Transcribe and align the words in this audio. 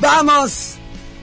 Vamos 0.00 0.74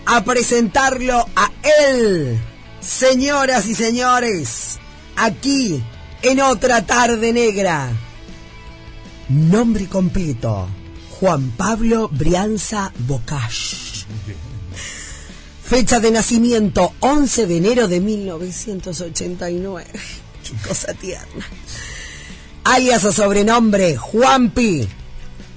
a 0.05 0.24
presentarlo 0.26 1.25
a 1.33 1.49
él, 1.87 2.38
señoras 2.82 3.67
y 3.67 3.74
señores, 3.74 4.79
aquí 5.16 5.82
en 6.21 6.42
otra 6.42 6.85
tarde 6.85 7.32
negra. 7.32 7.90
Nombre 9.30 9.88
completo, 9.88 10.68
Juan 11.20 11.52
Pablo 11.52 12.10
Brianza 12.12 12.92
Bocash. 13.08 14.04
Fecha 15.63 16.01
de 16.01 16.11
nacimiento, 16.11 16.93
11 16.99 17.47
de 17.47 17.57
enero 17.57 17.87
de 17.87 18.01
1989. 18.01 19.85
Qué 20.43 20.67
cosa 20.67 20.93
tierna. 20.93 21.47
Alias 22.65 23.05
o 23.05 23.13
sobrenombre, 23.13 23.95
Juanpi. 23.95 24.85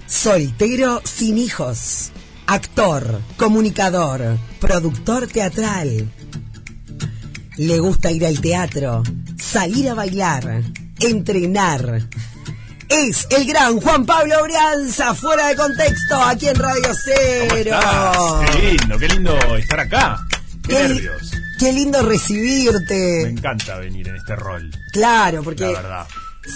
Soltero 0.07 1.03
sin 1.05 1.37
hijos. 1.37 2.13
Actor, 2.51 3.21
comunicador, 3.37 4.39
productor 4.59 5.27
teatral. 5.27 6.09
Le 7.59 7.79
gusta 7.79 8.11
ir 8.11 8.25
al 8.25 8.41
teatro, 8.41 9.03
salir 9.39 9.91
a 9.91 9.95
bailar, 9.95 10.63
entrenar. 10.99 12.01
Es 12.89 13.27
el 13.31 13.47
gran 13.47 13.79
Juan 13.81 14.07
Pablo 14.07 14.43
Brianza, 14.45 15.15
fuera 15.15 15.49
de 15.49 15.57
contexto, 15.57 16.23
aquí 16.23 16.49
en 16.49 16.55
Radio 16.57 16.91
Cero. 17.05 17.77
¿Cómo 17.83 18.41
estás? 18.43 18.57
Qué 18.57 18.73
lindo, 18.79 18.99
qué 18.99 19.09
lindo 19.09 19.57
estar 19.59 19.81
acá. 19.81 20.27
Qué, 20.63 20.69
Qué 20.75 20.89
li- 20.89 20.95
nervios. 20.95 21.31
Qué 21.59 21.73
lindo 21.75 22.03
Me 22.03 22.09
recibirte. 22.09 23.29
encanta 23.29 23.77
venir 23.77 24.09
en 24.09 24.17
este 24.17 24.37
rol. 24.37 24.71
Claro, 24.93 25.43
porque 25.43 25.65
La 25.65 25.73
verdad. 25.83 26.07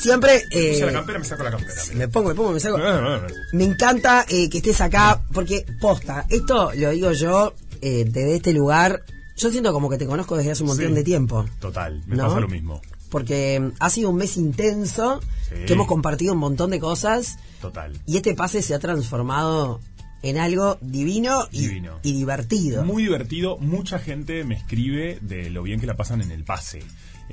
Siempre... 0.01 0.43
eh, 0.51 0.71
Puse 0.73 0.87
la 0.87 0.93
campera, 0.93 1.19
me 1.19 1.25
saco 1.25 1.43
la 1.45 1.51
campera. 1.51 1.75
me 1.95 2.09
pongo, 2.09 2.29
me 2.31 2.35
pongo, 2.35 2.53
me 2.53 2.61
saco. 2.61 2.79
Ah. 2.81 3.27
Me 3.53 3.65
encanta 3.65 4.25
eh, 4.29 4.49
que 4.51 4.59
estés 4.59 4.81
acá, 4.81 5.23
porque 5.33 5.65
posta, 5.81 6.27
esto 6.29 6.71
lo 6.75 6.91
digo 6.91 7.13
yo 7.13 7.55
eh, 7.81 8.05
desde 8.07 8.37
este 8.37 8.53
lugar. 8.53 9.03
Yo 9.37 9.51
siento 9.51 9.73
como 9.73 9.89
que 9.89 9.99
te 9.99 10.07
conozco 10.07 10.37
desde 10.37 10.53
hace 10.53 10.63
un 10.63 10.69
montón 10.69 10.89
Sí. 10.89 10.95
de 10.95 11.03
tiempo. 11.05 11.45
Total, 11.59 12.03
me 12.07 12.17
¿No? 12.17 12.25
pasa 12.29 12.41
lo 12.41 12.49
mismo. 12.49 12.81
Porque 13.11 13.59
mm, 13.61 13.73
ha 13.81 13.91
sido 13.91 14.11
un 14.11 14.17
mes 14.17 14.37
intenso, 14.37 15.21
Sí. 15.49 15.65
que 15.67 15.73
hemos 15.73 15.87
compartido 15.87 16.33
un 16.35 16.39
montón 16.39 16.71
de 16.71 16.79
cosas 16.81 17.39
Total. 17.61 17.93
y 18.07 18.17
este 18.17 18.35
pase 18.35 18.63
se 18.63 18.75
ha 18.75 18.79
transformado 18.79 19.81
en 20.23 20.39
algo 20.39 20.79
divino 20.81 21.49
y, 21.51 21.63
Divino. 21.67 21.99
y 22.03 22.13
divertido. 22.13 22.85
Muy 22.85 23.03
divertido, 23.03 23.59
mucha 23.59 23.99
gente 23.99 24.45
me 24.45 24.55
escribe 24.55 25.19
de 25.21 25.51
lo 25.51 25.63
bien 25.65 25.81
que 25.81 25.87
la 25.87 25.97
pasan 25.97 26.23
en 26.23 26.31
el 26.31 26.45
pase. 26.45 26.81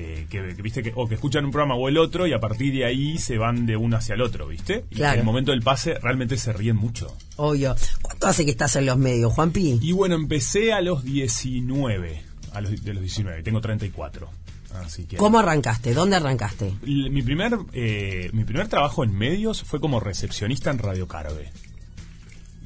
Eh, 0.01 0.27
que, 0.29 0.55
que, 0.55 0.61
viste 0.61 0.81
que 0.81 0.93
o 0.95 1.09
que 1.09 1.15
escuchan 1.15 1.43
un 1.43 1.51
programa 1.51 1.75
o 1.75 1.89
el 1.89 1.97
otro 1.97 2.25
y 2.25 2.31
a 2.31 2.39
partir 2.39 2.71
de 2.73 2.85
ahí 2.85 3.17
se 3.17 3.37
van 3.37 3.65
de 3.65 3.75
uno 3.75 3.97
hacia 3.97 4.15
el 4.15 4.21
otro, 4.21 4.47
¿viste? 4.47 4.85
Y 4.91 4.95
Claro. 4.95 5.15
en 5.15 5.19
el 5.19 5.25
momento 5.25 5.51
del 5.51 5.61
pase 5.61 5.95
realmente 5.95 6.37
se 6.37 6.53
ríen 6.53 6.77
mucho. 6.77 7.13
Obvio. 7.35 7.75
¿Cuánto 8.01 8.27
hace 8.27 8.45
que 8.45 8.51
estás 8.51 8.77
en 8.77 8.85
los 8.85 8.97
medios, 8.97 9.33
Juanpi? 9.33 9.77
Y 9.81 9.91
bueno, 9.91 10.15
empecé 10.15 10.71
a 10.71 10.79
los 10.79 11.03
19, 11.03 12.21
a 12.53 12.61
los, 12.61 12.81
de 12.81 12.93
los 12.93 13.03
19, 13.03 13.43
tengo 13.43 13.59
34. 13.59 14.29
Así 14.75 15.03
que 15.03 15.17
¿Cómo 15.17 15.39
arrancaste? 15.39 15.93
¿Dónde 15.93 16.15
arrancaste? 16.15 16.71
Mi 16.83 17.21
primer, 17.21 17.57
eh, 17.73 18.29
mi 18.31 18.45
primer 18.45 18.69
trabajo 18.69 19.03
en 19.03 19.13
medios 19.13 19.63
fue 19.63 19.81
como 19.81 19.99
recepcionista 19.99 20.71
en 20.71 20.77
Radio 20.77 21.09
Carve. 21.09 21.51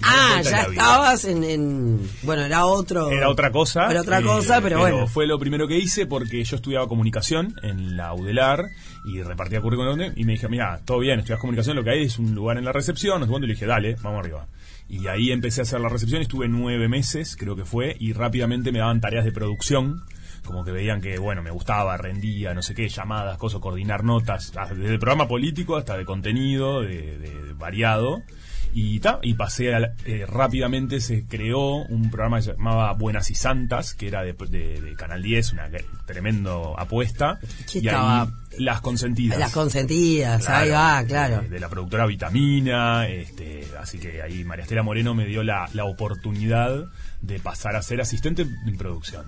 Ah, 0.04 0.42
ya 0.44 0.62
estabas 0.64 1.26
en, 1.26 1.44
en- 1.44 2.10
Bueno, 2.24 2.44
era 2.44 2.66
otro... 2.66 3.10
Era 3.10 3.30
otra 3.30 3.52
cosa. 3.52 3.90
Era 3.90 4.02
otra 4.02 4.20
eh, 4.20 4.24
cosa, 4.24 4.62
pero, 4.62 4.80
bueno. 4.80 5.08
Fue 5.08 5.28
lo 5.28 5.40
primero 5.40 5.68
que 5.68 5.78
hice 5.78 6.06
porque 6.06 6.44
yo 6.44 6.56
estudiaba 6.56 6.88
comunicación 6.88 7.56
en 7.64 7.98
la 7.98 8.14
UDELAR 8.14 8.66
y 9.06 9.22
repartía 9.22 9.62
currículum 9.62 10.00
y 10.16 10.24
me 10.26 10.34
dije, 10.34 10.48
mira, 10.48 10.80
todo 10.86 11.00
bien, 11.00 11.20
estudias 11.20 11.40
comunicación, 11.40 11.76
lo 11.76 11.84
que 11.84 11.92
hay 11.92 12.04
es 12.04 12.20
un 12.20 12.34
lugar 12.36 12.58
en 12.58 12.66
la 12.66 12.72
recepción. 12.72 13.24
Y 13.24 13.40
le 13.48 13.54
dije, 13.54 13.66
dale, 13.66 13.96
vamos 14.02 14.20
arriba. 14.20 14.48
Y 14.88 15.08
ahí 15.08 15.32
empecé 15.32 15.62
a 15.62 15.64
hacer 15.64 15.80
la 15.80 15.90
recepción, 15.90 16.22
estuve 16.22 16.48
nueve 16.48 16.88
meses, 16.88 17.36
creo 17.38 17.56
que 17.56 17.66
fue, 17.66 17.96
y 18.00 18.14
rápidamente 18.14 18.72
me 18.72 18.80
daban 18.80 19.02
tareas 19.02 19.26
de 19.26 19.32
producción. 19.32 20.04
Como 20.46 20.66
que 20.66 20.72
veían 20.72 21.00
que, 21.00 21.18
bueno, 21.20 21.42
me 21.42 21.52
gustaba, 21.52 21.96
rendía, 21.96 22.54
no 22.54 22.62
sé 22.62 22.76
qué, 22.76 22.90
llamadas, 22.90 23.38
cosas, 23.38 23.62
coordinar 23.62 24.04
notas, 24.04 24.52
desde 24.76 24.94
el 24.94 25.00
programa 25.00 25.28
político 25.28 25.78
hasta 25.78 25.98
de 25.98 26.04
contenido, 26.04 26.82
de, 26.82 27.18
de 27.18 27.54
variado. 27.54 28.24
Y, 28.74 29.00
ta, 29.00 29.20
y 29.22 29.36
pasé 29.36 29.74
a 29.76 29.94
eh, 30.06 30.26
rápidamente, 30.28 31.00
se 31.00 31.26
creó 31.28 31.76
un 31.84 32.10
programa 32.10 32.38
que 32.38 32.44
se 32.44 32.52
llamaba 32.54 32.92
Buenas 32.94 33.30
y 33.30 33.36
Santas, 33.36 33.94
que 33.94 34.08
era 34.08 34.24
de, 34.24 34.34
de- 34.34 34.82
de 34.82 34.96
Canal 34.96 35.22
10, 35.22 35.54
una 35.54 35.70
tremendo 36.06 36.76
apuesta. 36.80 37.40
¿Qué 37.72 37.80
y 37.80 37.88
ahí 37.88 38.28
Las 38.58 38.82
Consentidas. 38.82 39.38
Las 39.40 39.52
consentidas, 39.52 40.46
Claro, 40.46 40.64
ahí 40.64 40.70
va, 40.72 41.04
claro. 41.08 41.42
De, 41.42 41.50
de 41.50 41.60
la 41.60 41.70
productora 41.70 42.06
Vitamina, 42.06 43.08
este, 43.08 43.66
así 43.80 43.98
que 44.00 44.22
ahí 44.22 44.44
María 44.44 44.64
Estela 44.64 44.84
Moreno 44.84 45.14
me 45.14 45.26
dio 45.26 45.44
la, 45.44 45.70
la 45.74 45.86
oportunidad 45.86 46.86
de 47.22 47.40
pasar 47.40 47.76
a 47.76 47.82
ser 47.82 48.02
asistente 48.02 48.42
en 48.44 48.78
producción. 48.78 49.26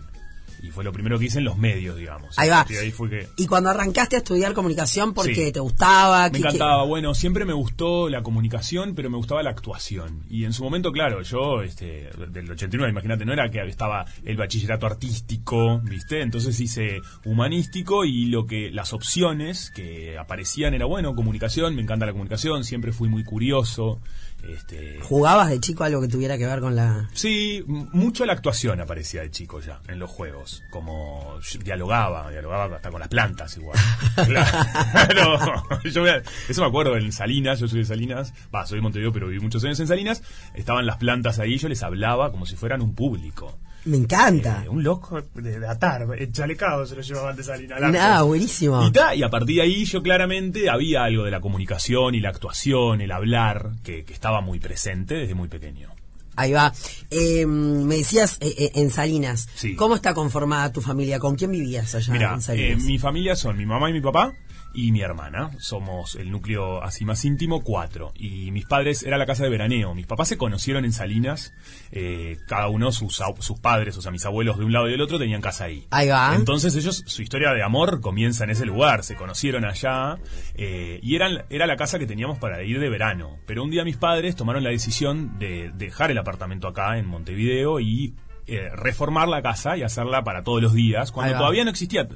Y 0.66 0.72
fue 0.72 0.84
lo 0.84 0.92
primero 0.92 1.20
que 1.20 1.26
hice 1.26 1.38
en 1.38 1.44
los 1.46 1.58
medios, 1.58 1.96
digamos. 1.98 2.38
Ahí 2.40 2.50
va. 2.50 2.66
Y 2.70 2.76
ahí 2.76 2.92
fue 2.92 3.10
que 3.10 3.28
Y 3.38 3.46
cuando 3.48 3.70
arrancaste 3.70 4.16
a 4.16 4.20
estudiar 4.20 4.54
comunicación, 4.54 5.14
¿por 5.14 5.26
Sí. 5.26 5.34
qué? 5.34 5.52
¿Te 5.52 5.60
gustaba? 5.60 6.26
me 6.26 6.32
¿Qué- 6.32 6.38
encantaba. 6.40 6.84
Bueno, 6.86 7.14
siempre 7.14 7.46
me 7.46 7.54
gustó 7.54 8.10
la 8.10 8.24
comunicación, 8.24 8.96
pero 8.96 9.10
me 9.10 9.18
gustaba 9.18 9.44
la 9.44 9.52
actuación. 9.52 10.24
Y 10.30 10.46
en 10.46 10.54
su 10.54 10.64
momento, 10.64 10.92
claro, 10.92 11.22
yo, 11.22 11.62
este, 11.62 12.10
del 12.30 12.50
89, 12.52 12.92
imagínate, 12.92 13.26
no 13.26 13.34
era 13.34 13.50
que 13.52 13.62
estaba 13.68 14.06
el 14.24 14.38
bachillerato 14.38 14.86
artístico, 14.88 15.80
¿viste? 15.84 16.22
Entonces 16.22 16.60
hice 16.60 17.00
humanístico 17.26 18.06
y 18.06 18.26
lo 18.26 18.46
que, 18.46 18.72
las 18.72 18.94
opciones 18.94 19.72
que 19.72 20.18
aparecían 20.18 20.74
era, 20.74 20.86
bueno, 20.86 21.14
comunicación, 21.16 21.76
me 21.76 21.82
encanta 21.82 22.06
la 22.06 22.12
comunicación, 22.14 22.64
siempre 22.64 22.92
fui 22.92 23.10
muy 23.10 23.24
curioso. 23.24 24.00
Este, 24.44 25.00
¿Jugabas 25.02 25.50
de 25.50 25.60
chico 25.60 25.84
algo 25.84 26.02
que 26.02 26.08
tuviera 26.08 26.38
que 26.38 26.46
ver 26.46 26.60
con 26.60 26.76
la...? 26.76 27.10
Sí, 27.14 27.64
mucho 27.68 28.26
la 28.28 28.34
actuación 28.34 28.80
aparecía 28.80 29.22
de 29.22 29.32
chico 29.32 29.60
ya 29.60 29.80
en 29.88 29.98
los 29.98 30.10
juegos. 30.12 30.62
Como 30.70 31.40
dialogaba, 31.64 32.30
dialogaba 32.30 32.76
hasta 32.76 32.92
con 32.92 33.00
las 33.00 33.10
plantas 33.10 33.58
igual. 33.58 33.78
Claro. 34.28 35.64
Yo 35.84 36.04
me- 36.04 36.22
eso 36.48 36.62
me 36.62 36.68
acuerdo 36.68 36.96
en 36.96 37.12
Salinas, 37.12 37.60
yo 37.60 37.68
soy 37.68 37.80
de 37.80 37.86
Salinas, 37.86 38.34
va, 38.54 38.66
soy 38.66 38.78
de 38.78 38.82
Montevideo, 38.84 39.12
pero 39.14 39.28
viví 39.28 39.40
muchos 39.42 39.64
años 39.64 39.80
en 39.80 39.88
Salinas. 39.88 40.22
Estaban 40.54 40.86
las 40.86 40.98
plantas 40.98 41.40
ahí, 41.40 41.58
yo 41.58 41.68
les 41.68 41.82
hablaba 41.84 42.32
como 42.32 42.46
si 42.46 42.56
fueran 42.56 42.82
un 42.82 42.94
público. 42.96 43.58
Me 43.86 43.98
encanta. 43.98 44.64
Eh, 44.66 44.70
un 44.70 44.84
loco 44.84 45.22
de, 45.36 45.68
atar, 45.68 46.08
el 46.18 46.32
chalecado 46.32 46.86
se 46.86 46.96
lo 46.96 47.02
llevaban 47.02 47.36
de 47.36 47.44
Salinas. 47.44 47.80
Nada, 47.80 48.24
buenísimo. 48.24 48.86
Y, 48.88 48.92
ta, 48.92 49.16
y 49.16 49.24
a 49.24 49.30
partir 49.30 49.58
de 49.58 49.62
ahí 49.62 49.86
yo 49.86 50.02
claramente 50.02 50.70
había 50.70 51.04
algo 51.04 51.24
de 51.24 51.32
la 51.32 51.40
comunicación 51.40 52.16
y 52.16 52.20
la 52.20 52.30
actuación, 52.30 53.02
el 53.02 53.12
hablar, 53.12 53.72
que, 53.84 54.04
que 54.04 54.14
estaba 54.14 54.42
muy 54.42 54.60
presente 54.60 55.16
desde 55.16 55.36
muy 55.36 55.48
pequeño. 55.48 55.96
Ahí 56.36 56.52
va. 56.52 56.74
Eh, 57.10 57.46
me 57.46 57.98
decías 57.98 58.38
eh, 58.42 58.54
eh, 58.58 58.72
en 58.76 58.90
Salinas. 58.90 59.48
Sí. 59.56 59.76
¿Cómo 59.76 59.96
está 59.96 60.14
conformada 60.14 60.72
tu 60.72 60.82
familia? 60.82 61.20
¿Con 61.20 61.36
quién 61.36 61.52
vivías 61.52 61.96
allá 61.96 62.16
en 62.16 62.22
eh, 62.22 62.42
Salinas? 62.42 62.84
mi 62.84 63.00
familia 63.00 63.36
son 63.36 63.58
mi 63.58 63.66
mamá 63.66 63.90
y 63.90 63.94
mi 63.94 64.02
papá 64.02 64.34
y 64.76 64.92
mi 64.92 65.02
hermana. 65.02 65.52
Somos 65.60 66.16
el 66.16 66.32
núcleo 66.32 66.84
así 66.84 67.06
más 67.06 67.24
íntimo, 67.26 67.64
cuatro. 67.64 68.12
Y 68.16 68.52
mis 68.52 68.66
padres, 68.66 69.04
era 69.04 69.18
la 69.18 69.26
casa 69.26 69.44
de 69.44 69.50
veraneo. 69.50 69.96
Mis 69.96 70.06
papás 70.08 70.28
se 70.28 70.38
conocieron 70.38 70.86
en 70.86 70.92
Salinas. 70.92 71.54
eh, 71.92 72.38
cada 72.48 72.68
uno, 72.68 72.92
sus, 72.92 73.22
sus 73.40 73.60
padres, 73.60 73.98
o 73.98 74.02
sea, 74.02 74.12
mis 74.12 74.26
abuelos 74.26 74.58
de 74.58 74.66
un 74.66 74.74
lado 74.74 74.88
y 74.88 74.92
del 74.92 75.02
otro, 75.02 75.18
tenían 75.18 75.42
casa 75.42 75.66
ahí. 75.66 75.88
Ahí 75.92 76.10
va. 76.10 76.36
Entonces 76.36 76.76
ellos, 76.76 77.04
su 77.06 77.22
historia 77.22 77.52
de 77.54 77.64
amor 77.64 78.02
comienza 78.02 78.44
en 78.44 78.50
ese 78.50 78.66
lugar. 78.66 79.04
Se 79.04 79.16
conocieron 79.16 79.66
allá. 79.66 80.18
eh, 80.56 81.00
y 81.02 81.16
eran, 81.16 81.46
era 81.50 81.68
la 81.68 81.76
casa 81.78 82.00
que 82.00 82.06
teníamos 82.08 82.38
para 82.40 82.62
ir 82.64 82.80
de 82.80 82.90
verano. 82.90 83.38
Pero 83.46 83.64
un 83.64 83.72
día 83.72 83.84
mis 83.84 83.98
padres 83.98 84.36
tomaron 84.36 84.64
la 84.64 84.70
decisión 84.72 85.40
de 85.40 85.72
dejar 85.76 86.12
el 86.12 86.18
apartamento 86.18 86.68
acá 86.68 86.98
en 86.98 87.06
Montevideo 87.06 87.80
y 87.80 88.14
eh, 88.48 88.70
reformar 88.76 89.28
la 89.28 89.42
casa 89.42 89.76
y 89.76 89.82
hacerla 89.84 90.24
para 90.24 90.44
todos 90.44 90.62
los 90.62 90.74
días, 90.74 91.12
cuando 91.12 91.36
todavía 91.36 91.64
no 91.64 91.72
existía, 91.72 92.08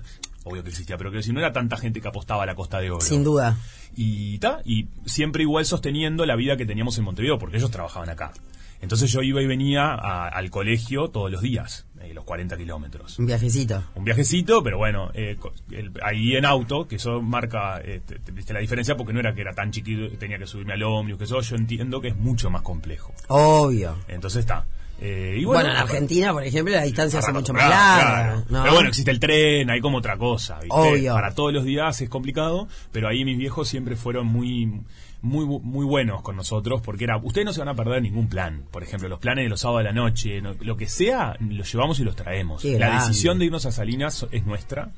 obvio 0.50 0.64
que 0.64 0.70
existía, 0.70 0.98
pero 0.98 1.12
que 1.12 1.22
si 1.24 1.32
no 1.32 1.40
era 1.40 1.54
tanta 1.54 1.78
gente 1.78 2.02
que 2.02 2.08
apostaba 2.08 2.44
a 2.44 2.46
la 2.46 2.56
Costa 2.56 2.80
de 2.80 2.92
Oro. 2.92 3.02
Sin 3.02 3.24
duda. 3.24 3.58
Y, 3.96 4.38
ta, 4.40 4.62
y 4.66 4.88
siempre 5.06 5.44
igual 5.44 5.66
sosteniendo 5.66 6.26
la 6.26 6.36
vida 6.36 6.58
que 6.58 6.66
teníamos 6.66 6.98
en 6.98 7.04
Montevideo, 7.06 7.38
porque 7.40 7.58
ellos 7.58 7.72
trabajaban 7.72 8.10
acá. 8.10 8.32
Entonces 8.82 9.12
yo 9.12 9.22
iba 9.22 9.42
y 9.42 9.46
venía 9.46 9.88
a- 9.94 10.30
al 10.30 10.50
colegio 10.50 11.10
todos 11.10 11.30
los 11.30 11.42
días, 11.42 11.86
eh, 12.02 12.14
los 12.14 12.24
40 12.24 12.56
kilómetros. 12.56 13.20
Un 13.20 13.26
viajecito. 13.26 13.84
Un 13.96 14.06
viajecito, 14.06 14.64
pero 14.64 14.78
bueno, 14.78 15.12
eh, 15.14 15.38
el- 15.72 15.92
ahí 16.02 16.38
en 16.38 16.46
auto, 16.46 16.88
que 16.88 16.96
eso 16.96 17.22
marca 17.22 17.82
eh, 17.84 18.00
te- 18.06 18.20
te- 18.20 18.32
viste 18.32 18.54
la 18.54 18.62
diferencia, 18.62 18.96
porque 18.96 19.12
no 19.12 19.20
era 19.20 19.36
que 19.36 19.42
era 19.42 19.54
tan 19.54 19.72
chiquito, 19.72 20.08
tenía 20.18 20.38
que 20.38 20.48
subirme 20.48 20.74
al 20.74 20.84
ómnibus, 20.84 21.18
que 21.18 21.24
eso 21.26 21.42
yo 21.42 21.56
entiendo 21.58 22.00
que 22.00 22.08
es 22.10 22.16
mucho 22.16 22.50
más 22.50 22.62
complejo. 22.62 23.14
Obvio. 23.28 23.98
Entonces 24.08 24.40
está. 24.42 24.66
Eh, 25.02 25.38
y 25.40 25.46
Bueno, 25.46 25.62
bueno, 25.64 25.70
en 25.76 25.78
Argentina, 25.78 26.34
por 26.34 26.44
ejemplo, 26.44 26.74
la 26.76 26.84
distancia 26.84 27.20
Claro, 27.20 27.34
mucho 27.40 27.54
más 27.54 27.70
larga. 27.70 28.22
claro. 28.24 28.44
¿no? 28.50 28.62
Pero 28.64 28.74
bueno, 28.76 28.90
existe 28.90 29.12
el 29.12 29.20
tren, 29.20 29.70
hay 29.70 29.80
como 29.82 29.98
otra 30.00 30.18
cosa, 30.18 30.56
¿viste? 30.60 30.70
Obvio. 30.72 31.14
Para 31.14 31.34
todos 31.34 31.54
los 31.54 31.64
días 31.64 32.02
es 32.02 32.10
complicado, 32.10 32.68
pero 32.92 33.08
ahí 33.08 33.24
mis 33.26 33.38
viejos 33.38 33.68
siempre 33.70 33.96
fueron 33.96 34.28
muy 34.28 34.82
muy 35.22 35.46
muy 35.46 35.86
buenos 35.86 36.22
con 36.22 36.38
nosotros 36.38 36.82
porque 36.82 37.04
era 37.04 37.18
ustedes 37.18 37.44
no 37.44 37.52
se 37.52 37.60
van 37.60 37.68
a 37.68 37.76
perder 37.76 38.02
ningún 38.02 38.30
plan 38.30 38.64
por 38.72 38.84
ejemplo 38.84 39.10
los 39.10 39.20
planes 39.20 39.44
de 39.44 39.50
los 39.50 39.60
sábados 39.60 39.82
de 39.82 39.84
la 39.84 39.92
noche 39.92 40.42
no- 40.42 40.56
lo 40.62 40.78
que 40.78 40.88
sea 40.88 41.36
los 41.42 41.70
llevamos 41.74 42.00
y 42.00 42.06
los 42.06 42.16
traemos 42.16 42.62
Qué 42.62 42.80
la 42.80 42.88
grande. 42.88 43.08
decisión 43.10 43.38
de 43.38 43.44
irnos 43.44 43.66
a 43.66 43.74
Salinas 43.74 44.26
es 44.32 44.46
nuestra 44.46 44.92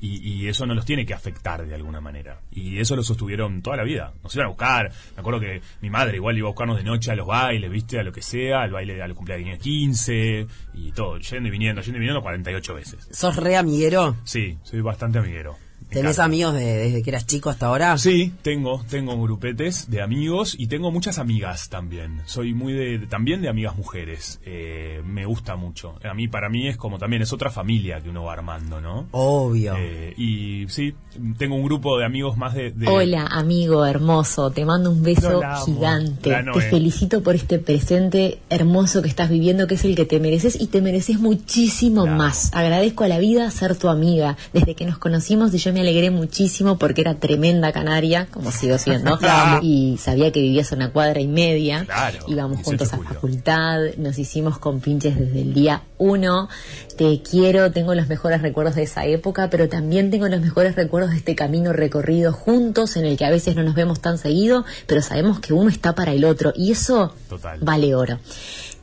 Y, 0.00 0.16
y 0.26 0.48
eso 0.48 0.66
no 0.66 0.74
los 0.74 0.84
tiene 0.84 1.04
que 1.04 1.14
afectar 1.14 1.66
de 1.66 1.74
alguna 1.74 2.00
manera. 2.00 2.40
Y 2.50 2.78
eso 2.78 2.96
lo 2.96 3.02
sostuvieron 3.02 3.62
toda 3.62 3.76
la 3.76 3.84
vida. 3.84 4.12
Nos 4.22 4.34
iban 4.34 4.46
a 4.46 4.50
buscar. 4.50 4.90
Me 5.14 5.20
acuerdo 5.20 5.40
que 5.40 5.60
mi 5.82 5.90
madre 5.90 6.16
igual 6.16 6.38
iba 6.38 6.48
a 6.48 6.50
buscarnos 6.50 6.76
de 6.78 6.84
noche 6.84 7.10
a 7.10 7.16
los 7.16 7.26
bailes, 7.26 7.70
¿viste? 7.70 7.98
A 7.98 8.02
lo 8.02 8.12
que 8.12 8.22
sea, 8.22 8.62
al 8.62 8.70
baile, 8.70 9.02
al 9.02 9.14
cumpleaños 9.14 9.58
15 9.58 10.46
y 10.74 10.92
todo. 10.92 11.18
Yendo 11.18 11.48
y 11.48 11.50
viniendo, 11.50 11.82
yendo 11.82 11.98
y 11.98 12.00
viniendo 12.00 12.22
48 12.22 12.74
veces. 12.74 13.08
¿Sos 13.10 13.36
re 13.36 13.56
amiguero? 13.56 14.16
Sí, 14.24 14.58
soy 14.62 14.80
bastante 14.80 15.18
amiguero. 15.18 15.56
¿Tenés 15.90 16.18
amigos 16.18 16.54
de- 16.54 16.60
desde 16.76 17.02
que 17.02 17.10
eras 17.10 17.26
chico 17.26 17.50
hasta 17.50 17.66
ahora? 17.66 17.96
Sí, 17.98 18.32
tengo, 18.42 18.82
tengo 18.88 19.20
grupetes 19.20 19.90
de 19.90 20.02
amigos 20.02 20.54
y 20.58 20.68
tengo 20.68 20.90
muchas 20.90 21.18
amigas 21.18 21.68
también. 21.68 22.22
Soy 22.26 22.54
muy 22.54 22.72
de, 22.72 22.98
también 23.08 23.42
de 23.42 23.48
amigas 23.48 23.76
mujeres. 23.76 24.40
Eh, 24.44 25.02
me 25.04 25.26
gusta 25.26 25.56
mucho. 25.56 25.94
A 26.08 26.14
mí, 26.14 26.28
para 26.28 26.48
mí 26.48 26.68
es 26.68 26.76
como 26.76 26.98
también 26.98 27.22
es 27.22 27.32
otra 27.32 27.50
familia 27.50 28.00
que 28.02 28.08
uno 28.10 28.24
va 28.24 28.32
armando, 28.34 28.80
¿no? 28.80 29.06
Obvio. 29.10 29.74
Eh, 29.78 30.14
y 30.16 30.66
sí, 30.68 30.94
tengo 31.38 31.56
un 31.56 31.64
grupo 31.64 31.98
de 31.98 32.04
amigos 32.04 32.36
más 32.36 32.54
de... 32.54 32.70
de- 32.70 32.86
Hola, 32.88 33.26
amigo 33.26 33.84
hermoso, 33.84 34.50
te 34.50 34.64
mando 34.64 34.90
un 34.90 35.02
beso 35.02 35.40
gigante. 35.66 36.30
Te 36.52 36.60
felicito 36.70 37.22
por 37.22 37.34
este 37.34 37.58
presente 37.58 38.38
hermoso 38.48 39.02
que 39.02 39.08
estás 39.08 39.28
viviendo, 39.30 39.66
que 39.66 39.74
es 39.74 39.84
el 39.84 39.96
que 39.96 40.04
te 40.04 40.20
mereces 40.20 40.60
y 40.60 40.66
te 40.68 40.80
mereces 40.80 41.18
muchísimo 41.18 42.06
más. 42.06 42.50
Agradezco 42.54 43.04
a 43.04 43.08
la 43.08 43.18
vida 43.18 43.50
ser 43.50 43.76
tu 43.76 43.88
amiga. 43.88 44.36
Desde 44.52 44.74
que 44.74 44.84
nos 44.86 44.98
conocimos 44.98 45.52
y 45.54 45.58
yo 45.58 45.72
me 45.72 45.79
alegré 45.80 46.10
muchísimo 46.10 46.78
porque 46.78 47.00
era 47.00 47.14
tremenda 47.14 47.72
canaria, 47.72 48.26
como 48.30 48.52
sigo 48.52 48.78
siendo, 48.78 49.18
y 49.62 49.98
sabía 49.98 50.30
que 50.32 50.40
vivías 50.40 50.72
a 50.72 50.76
una 50.76 50.92
cuadra 50.92 51.20
y 51.20 51.26
media. 51.28 51.84
Claro, 51.84 52.18
Íbamos 52.28 52.58
18 52.58 52.64
juntos 52.64 52.92
a 52.92 52.96
julio. 52.96 53.14
facultad, 53.14 53.80
nos 53.96 54.18
hicimos 54.18 54.58
compinches 54.58 55.18
desde 55.18 55.42
el 55.42 55.54
día 55.54 55.82
uno. 55.98 56.48
Te 56.96 57.22
quiero, 57.22 57.70
tengo 57.72 57.94
los 57.94 58.08
mejores 58.08 58.42
recuerdos 58.42 58.74
de 58.74 58.82
esa 58.82 59.04
época, 59.06 59.48
pero 59.50 59.68
también 59.68 60.10
tengo 60.10 60.28
los 60.28 60.40
mejores 60.40 60.74
recuerdos 60.76 61.10
de 61.10 61.16
este 61.18 61.34
camino 61.34 61.72
recorrido 61.72 62.32
juntos, 62.32 62.96
en 62.96 63.04
el 63.04 63.16
que 63.16 63.24
a 63.24 63.30
veces 63.30 63.56
no 63.56 63.62
nos 63.62 63.74
vemos 63.74 64.00
tan 64.00 64.18
seguido, 64.18 64.64
pero 64.86 65.02
sabemos 65.02 65.40
que 65.40 65.52
uno 65.52 65.70
está 65.70 65.94
para 65.94 66.12
el 66.12 66.24
otro, 66.24 66.52
y 66.56 66.72
eso 66.72 67.14
Total. 67.28 67.58
vale 67.60 67.94
oro. 67.94 68.18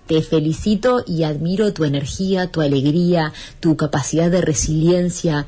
Te 0.08 0.22
felicito 0.22 1.04
y 1.06 1.24
admiro 1.24 1.74
tu 1.74 1.84
energía, 1.84 2.48
tu 2.48 2.62
alegría, 2.62 3.34
tu 3.60 3.76
capacidad 3.76 4.32
de 4.32 4.42
resiliencia, 4.42 5.46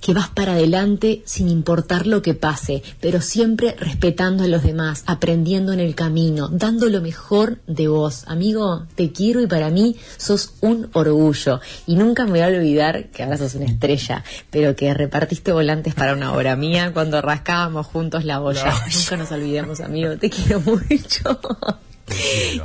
que 0.00 0.14
vas 0.14 0.28
para 0.28 0.52
adelante 0.52 1.22
sin 1.24 1.48
importar 1.48 2.06
lo 2.06 2.22
que 2.22 2.34
pase, 2.34 2.82
pero 3.00 3.20
siempre 3.20 3.76
respetando 3.78 4.44
a 4.44 4.48
los 4.48 4.62
demás, 4.62 5.04
aprendiendo 5.06 5.72
en 5.72 5.80
el 5.80 5.94
camino, 5.94 6.48
dando 6.48 6.88
lo 6.88 7.00
mejor 7.00 7.58
de 7.66 7.88
vos. 7.88 8.24
Amigo, 8.26 8.86
te 8.94 9.12
quiero 9.12 9.40
y 9.40 9.46
para 9.46 9.70
mí 9.70 9.96
sos 10.16 10.54
un 10.60 10.88
orgullo. 10.92 11.60
Y 11.86 11.96
nunca 11.96 12.24
me 12.24 12.32
voy 12.32 12.40
a 12.40 12.46
olvidar 12.48 13.10
que 13.10 13.22
ahora 13.22 13.38
sos 13.38 13.54
una 13.54 13.66
estrella, 13.66 14.24
pero 14.50 14.74
que 14.74 14.92
repartiste 14.92 15.52
volantes 15.52 15.94
para 15.94 16.14
una 16.14 16.32
obra 16.32 16.56
mía 16.56 16.92
cuando 16.92 17.20
rascábamos 17.20 17.86
juntos 17.86 18.24
la 18.24 18.40
olla. 18.40 18.64
La 18.64 18.74
olla. 18.74 18.96
Nunca 18.96 19.16
nos 19.16 19.32
olvidemos, 19.32 19.80
amigo, 19.80 20.16
te 20.16 20.30
quiero 20.30 20.60
mucho. 20.60 21.40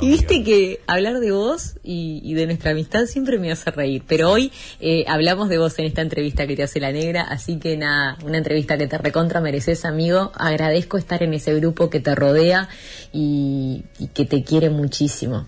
Y 0.00 0.08
viste 0.08 0.42
que 0.42 0.80
hablar 0.86 1.20
de 1.20 1.32
vos 1.32 1.76
y, 1.82 2.20
y 2.24 2.34
de 2.34 2.46
nuestra 2.46 2.72
amistad 2.72 3.06
siempre 3.06 3.38
me 3.38 3.50
hace 3.52 3.70
reír. 3.70 4.02
Pero 4.06 4.30
hoy 4.30 4.52
eh, 4.80 5.04
hablamos 5.08 5.48
de 5.48 5.58
vos 5.58 5.78
en 5.78 5.86
esta 5.86 6.02
entrevista 6.02 6.46
que 6.46 6.56
te 6.56 6.62
hace 6.62 6.80
la 6.80 6.92
negra, 6.92 7.22
así 7.22 7.58
que 7.58 7.76
nada, 7.76 8.18
una 8.24 8.38
entrevista 8.38 8.76
que 8.78 8.86
te 8.86 8.98
recontra 8.98 9.40
mereces, 9.40 9.84
amigo. 9.84 10.32
Agradezco 10.34 10.98
estar 10.98 11.22
en 11.22 11.34
ese 11.34 11.54
grupo 11.54 11.90
que 11.90 12.00
te 12.00 12.14
rodea 12.14 12.68
y, 13.12 13.84
y 13.98 14.08
que 14.08 14.24
te 14.24 14.42
quiere 14.44 14.70
muchísimo. 14.70 15.46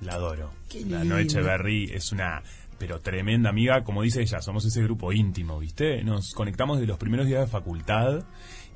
La 0.00 0.14
adoro. 0.14 0.50
Qué 0.68 0.80
La 0.80 1.00
lindo. 1.00 1.16
Noche 1.16 1.40
Berry 1.40 1.90
es 1.92 2.12
una 2.12 2.42
pero 2.78 3.00
tremenda 3.00 3.48
amiga, 3.48 3.84
como 3.84 4.02
dice 4.02 4.20
ella, 4.20 4.40
somos 4.42 4.64
ese 4.66 4.82
grupo 4.82 5.12
íntimo, 5.12 5.58
¿viste? 5.58 6.04
Nos 6.04 6.32
conectamos 6.32 6.78
de 6.78 6.86
los 6.86 6.98
primeros 6.98 7.26
días 7.26 7.40
de 7.40 7.46
facultad 7.46 8.24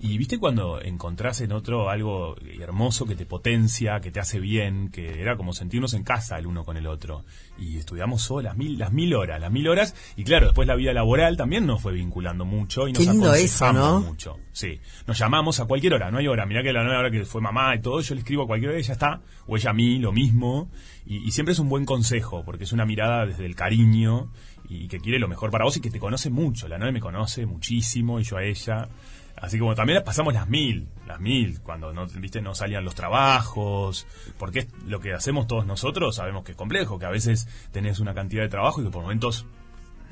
y 0.00 0.16
¿viste 0.16 0.38
cuando 0.38 0.80
encontrás 0.80 1.40
en 1.42 1.52
otro 1.52 1.90
algo 1.90 2.34
hermoso 2.58 3.04
que 3.04 3.14
te 3.14 3.26
potencia, 3.26 4.00
que 4.00 4.10
te 4.10 4.18
hace 4.18 4.40
bien, 4.40 4.90
que 4.90 5.20
era 5.20 5.36
como 5.36 5.52
sentirnos 5.52 5.92
en 5.94 6.04
casa 6.04 6.38
el 6.38 6.46
uno 6.46 6.64
con 6.64 6.76
el 6.76 6.86
otro? 6.86 7.24
Y 7.58 7.76
estudiamos 7.76 8.22
solas 8.22 8.56
mil, 8.56 8.78
las 8.78 8.92
mil 8.92 9.14
horas, 9.14 9.40
las 9.40 9.52
mil 9.52 9.68
horas 9.68 9.94
y 10.16 10.24
claro, 10.24 10.46
después 10.46 10.66
la 10.66 10.74
vida 10.74 10.92
laboral 10.92 11.36
también 11.36 11.66
nos 11.66 11.82
fue 11.82 11.92
vinculando 11.92 12.44
mucho 12.44 12.88
y 12.88 12.92
nos 12.92 13.04
Qué 13.04 13.10
lindo 13.10 13.34
eso, 13.34 13.72
¿no? 13.72 14.00
mucho. 14.00 14.38
Sí, 14.52 14.80
nos 15.06 15.18
llamamos 15.18 15.60
a 15.60 15.66
cualquier 15.66 15.94
hora, 15.94 16.10
no 16.10 16.18
hay 16.18 16.26
hora. 16.28 16.46
Mirá 16.46 16.62
que 16.62 16.72
la 16.72 16.82
nueva 16.82 17.00
hora 17.00 17.10
que 17.10 17.24
fue 17.24 17.40
mamá 17.40 17.74
y 17.76 17.80
todo, 17.80 18.00
yo 18.00 18.14
le 18.14 18.20
escribo 18.20 18.44
a 18.44 18.46
cualquier 18.46 18.70
hora 18.70 18.78
y 18.78 18.82
ella 18.82 18.94
está, 18.94 19.20
o 19.46 19.56
ella 19.56 19.70
a 19.70 19.74
mí, 19.74 19.98
lo 19.98 20.12
mismo. 20.12 20.70
Y, 21.04 21.18
y 21.26 21.30
siempre 21.30 21.52
es 21.52 21.58
un 21.58 21.68
buen 21.68 21.84
consejo, 21.84 22.42
porque 22.44 22.64
es 22.64 22.72
una 22.72 22.86
mirada 22.86 23.26
desde 23.26 23.44
el 23.44 23.54
cariño 23.54 24.30
y 24.70 24.86
que 24.88 25.00
quiere 25.00 25.18
lo 25.18 25.28
mejor 25.28 25.50
para 25.50 25.64
vos 25.64 25.76
y 25.76 25.80
que 25.80 25.90
te 25.90 25.98
conoce 25.98 26.30
mucho. 26.30 26.68
La 26.68 26.78
Noe 26.78 26.92
me 26.92 27.00
conoce 27.00 27.44
muchísimo 27.44 28.20
y 28.20 28.22
yo 28.22 28.36
a 28.36 28.44
ella. 28.44 28.88
Así 29.36 29.58
como 29.58 29.74
también 29.74 30.02
pasamos 30.04 30.34
las 30.34 30.48
mil, 30.48 30.88
las 31.06 31.18
mil, 31.20 31.60
cuando 31.62 31.92
no, 31.92 32.06
viste, 32.06 32.40
no 32.42 32.54
salían 32.54 32.84
los 32.84 32.94
trabajos, 32.94 34.06
porque 34.38 34.60
es 34.60 34.68
lo 34.86 35.00
que 35.00 35.14
hacemos 35.14 35.46
todos 35.46 35.64
nosotros, 35.66 36.16
sabemos 36.16 36.44
que 36.44 36.52
es 36.52 36.56
complejo, 36.56 36.98
que 36.98 37.06
a 37.06 37.10
veces 37.10 37.48
tenés 37.72 38.00
una 38.00 38.12
cantidad 38.14 38.42
de 38.42 38.48
trabajo 38.50 38.80
y 38.80 38.84
que 38.84 38.90
por 38.90 39.02
momentos 39.02 39.46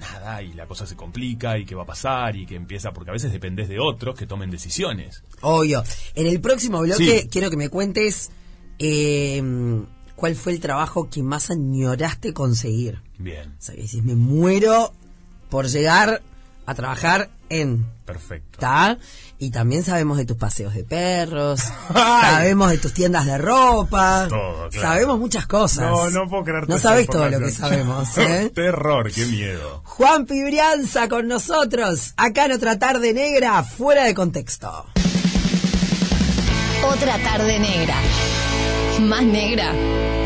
nada 0.00 0.42
y 0.42 0.52
la 0.54 0.66
cosa 0.66 0.86
se 0.86 0.96
complica 0.96 1.58
y 1.58 1.64
qué 1.66 1.74
va 1.74 1.82
a 1.82 1.86
pasar 1.86 2.36
y 2.36 2.46
que 2.46 2.54
empieza 2.54 2.92
porque 2.92 3.10
a 3.10 3.12
veces 3.12 3.32
dependés 3.32 3.68
de 3.68 3.80
otros 3.80 4.14
que 4.14 4.26
tomen 4.26 4.50
decisiones. 4.50 5.24
Obvio. 5.42 5.82
En 6.14 6.26
el 6.26 6.40
próximo 6.40 6.80
bloque 6.80 7.22
Sí. 7.22 7.28
quiero 7.28 7.50
que 7.50 7.56
me 7.56 7.68
cuentes 7.68 8.30
eh, 8.78 9.42
cuál 10.14 10.36
fue 10.36 10.52
el 10.52 10.60
trabajo 10.60 11.10
que 11.10 11.22
más 11.22 11.50
añoraste 11.50 12.32
conseguir. 12.32 13.02
Bien, 13.18 13.50
O 13.58 13.62
sea, 13.62 13.74
que 13.74 13.82
decís, 13.82 14.02
me 14.04 14.14
muero 14.14 14.92
por 15.50 15.66
llegar 15.66 16.22
a 16.68 16.74
trabajar 16.74 17.30
en 17.48 17.86
perfecto. 18.04 18.58
¿Está? 18.58 18.98
Y 19.38 19.50
también 19.50 19.82
sabemos 19.82 20.18
de 20.18 20.26
tus 20.26 20.36
paseos 20.36 20.74
de 20.74 20.84
perros, 20.84 21.60
sabemos 21.94 22.70
de 22.70 22.76
tus 22.76 22.92
tiendas 22.92 23.24
de 23.24 23.38
ropa, 23.38 24.26
Todo, 24.28 24.68
claro. 24.68 24.86
sabemos 24.86 25.18
muchas 25.18 25.46
cosas. 25.46 25.90
No, 25.90 26.10
no 26.10 26.28
puedo 26.28 26.44
creer 26.44 26.68
No 26.68 26.78
sabes 26.78 27.06
todo 27.06 27.26
lo 27.30 27.38
que 27.38 27.50
sabemos, 27.50 28.18
¿eh? 28.18 28.50
Terror, 28.54 29.10
qué 29.10 29.24
miedo. 29.24 29.80
Juan 29.84 30.26
Pibrianza 30.26 31.08
con 31.08 31.26
nosotros, 31.26 32.12
acá 32.18 32.44
en 32.44 32.52
otra 32.52 32.78
tarde 32.78 33.14
negra, 33.14 33.62
fuera 33.62 34.04
de 34.04 34.14
contexto. 34.14 34.84
Otra 36.84 37.18
tarde 37.18 37.58
negra. 37.58 37.96
Más 39.00 39.22
negra 39.22 39.72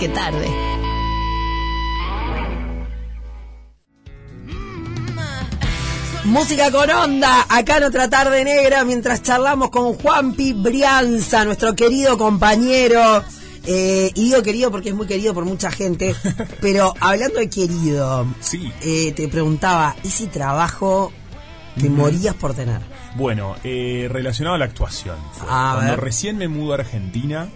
que 0.01 0.09
tarde. 0.09 0.72
Música 6.25 6.71
con 6.71 6.89
onda, 6.89 7.47
acá 7.49 7.79
en 7.79 7.85
otra 7.85 8.09
tarde 8.09 8.45
negra, 8.45 8.85
mientras 8.85 9.23
charlamos 9.23 9.71
con 9.71 9.95
Juan 9.95 10.35
Pibrianza, 10.35 11.45
nuestro 11.45 11.75
querido 11.75 12.17
compañero. 12.17 13.25
Eh, 13.67 14.11
y 14.15 14.25
digo 14.27 14.43
querido 14.43 14.71
porque 14.71 14.89
es 14.91 14.95
muy 14.95 15.07
querido 15.07 15.35
por 15.35 15.45
mucha 15.45 15.71
gente, 15.71 16.15
pero 16.61 16.95
hablando 17.01 17.39
de 17.39 17.49
querido, 17.51 18.27
Sí. 18.41 18.73
eh, 18.83 19.13
te 19.13 19.29
preguntaba, 19.29 19.95
¿ese 20.05 20.27
trabajo 20.29 21.13
que 21.81 21.89
morías 21.91 22.35
por 22.35 22.55
tener? 22.55 22.81
Bueno, 23.17 23.57
eh, 23.65 24.09
relacionado 24.11 24.55
a 24.57 24.59
la 24.59 24.65
actuación. 24.65 25.17
fue. 25.33 25.47
A 25.51 25.73
Cuando 25.75 25.93
ver. 25.93 26.01
recién 26.01 26.39
me 26.39 26.49
mudo 26.49 26.73
a 26.73 26.77
Argentina, 26.77 27.49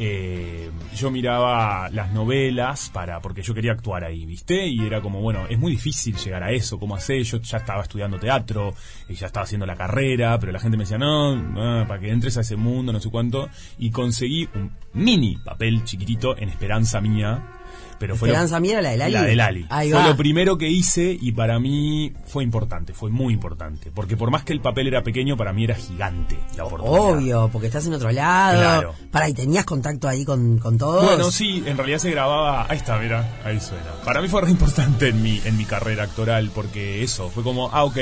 eh, 0.00 0.70
yo 0.94 1.10
miraba 1.10 1.90
las 1.90 2.12
novelas 2.12 2.88
para 2.90 3.20
porque 3.20 3.42
yo 3.42 3.52
quería 3.52 3.72
actuar 3.72 4.04
ahí, 4.04 4.24
¿viste? 4.26 4.66
Y 4.66 4.86
era 4.86 5.00
como, 5.00 5.20
bueno, 5.20 5.46
es 5.48 5.58
muy 5.58 5.72
difícil 5.72 6.16
llegar 6.16 6.44
a 6.44 6.52
eso, 6.52 6.78
¿cómo 6.78 6.94
hacer? 6.94 7.22
Yo 7.24 7.38
ya 7.38 7.58
estaba 7.58 7.82
estudiando 7.82 8.18
teatro, 8.18 8.74
ya 9.08 9.26
estaba 9.26 9.44
haciendo 9.44 9.66
la 9.66 9.74
carrera, 9.74 10.38
pero 10.38 10.52
la 10.52 10.60
gente 10.60 10.76
me 10.76 10.84
decía, 10.84 10.98
no, 10.98 11.34
no, 11.34 11.86
para 11.88 12.00
que 12.00 12.10
entres 12.10 12.36
a 12.36 12.42
ese 12.42 12.54
mundo, 12.54 12.92
no 12.92 13.00
sé 13.00 13.10
cuánto. 13.10 13.48
Y 13.78 13.90
conseguí 13.90 14.48
un 14.54 14.70
mini 14.92 15.36
papel 15.44 15.82
chiquitito 15.82 16.36
en 16.38 16.48
Esperanza 16.48 17.00
Mía. 17.00 17.57
Pero 17.98 18.14
fue 18.14 18.28
lo- 18.28 18.34
¿Esperanza 18.34 18.60
mía 18.60 18.74
era 18.74 18.82
la 18.82 18.90
de 18.90 18.96
Lali? 18.98 19.12
La 19.12 19.22
de 19.24 19.34
Lali. 19.36 19.66
Ahí 19.70 19.90
fue 19.90 20.00
va. 20.00 20.06
lo 20.08 20.16
primero 20.16 20.56
que 20.56 20.68
hice 20.68 21.16
y 21.20 21.32
para 21.32 21.58
mí 21.58 22.12
fue 22.26 22.44
importante, 22.44 22.92
fue 22.94 23.10
muy 23.10 23.34
importante. 23.34 23.90
Porque 23.92 24.16
por 24.16 24.30
más 24.30 24.44
que 24.44 24.52
el 24.52 24.60
papel 24.60 24.86
era 24.86 25.02
pequeño, 25.02 25.36
para 25.36 25.52
mí 25.52 25.64
era 25.64 25.74
gigante 25.74 26.38
la 26.56 26.64
oportunidad. 26.64 27.00
Obvio, 27.00 27.50
porque 27.52 27.66
estás 27.66 27.86
en 27.86 27.94
otro 27.94 28.12
lado. 28.12 28.60
Claro. 28.60 28.94
Para, 29.10 29.28
¿y 29.28 29.34
tenías 29.34 29.64
contacto 29.64 30.08
ahí 30.08 30.24
con, 30.24 30.58
con 30.58 30.78
todos? 30.78 31.04
Bueno, 31.04 31.30
sí, 31.32 31.62
en 31.66 31.76
realidad 31.76 31.98
se 31.98 32.10
grababa. 32.12 32.66
Ahí 32.68 32.76
está, 32.76 32.98
mira, 32.98 33.40
ahí 33.44 33.58
suena. 33.58 33.90
Para 34.04 34.22
mí 34.22 34.28
fue 34.28 34.42
re 34.42 34.50
importante 34.50 35.08
en 35.08 35.20
mi, 35.20 35.40
en 35.44 35.56
mi 35.56 35.64
carrera 35.64 36.04
actoral, 36.04 36.50
porque 36.54 37.02
eso, 37.02 37.30
fue 37.30 37.42
como, 37.42 37.68
ah, 37.72 37.82
ok, 37.82 37.96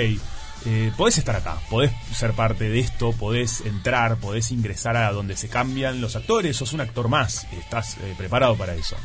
eh, 0.66 0.92
podés 0.96 1.16
estar 1.18 1.36
acá, 1.36 1.56
podés 1.70 1.92
ser 2.12 2.32
parte 2.32 2.68
de 2.68 2.80
esto, 2.80 3.12
podés 3.12 3.60
entrar, 3.62 4.16
podés 4.16 4.50
ingresar 4.50 4.96
a 4.96 5.12
donde 5.12 5.36
se 5.36 5.48
cambian 5.48 6.00
los 6.00 6.16
actores, 6.16 6.56
sos 6.56 6.72
un 6.72 6.80
actor 6.80 7.08
más, 7.08 7.46
estás 7.58 7.96
eh, 7.98 8.14
preparado 8.18 8.56
para 8.56 8.74
eso. 8.74 8.96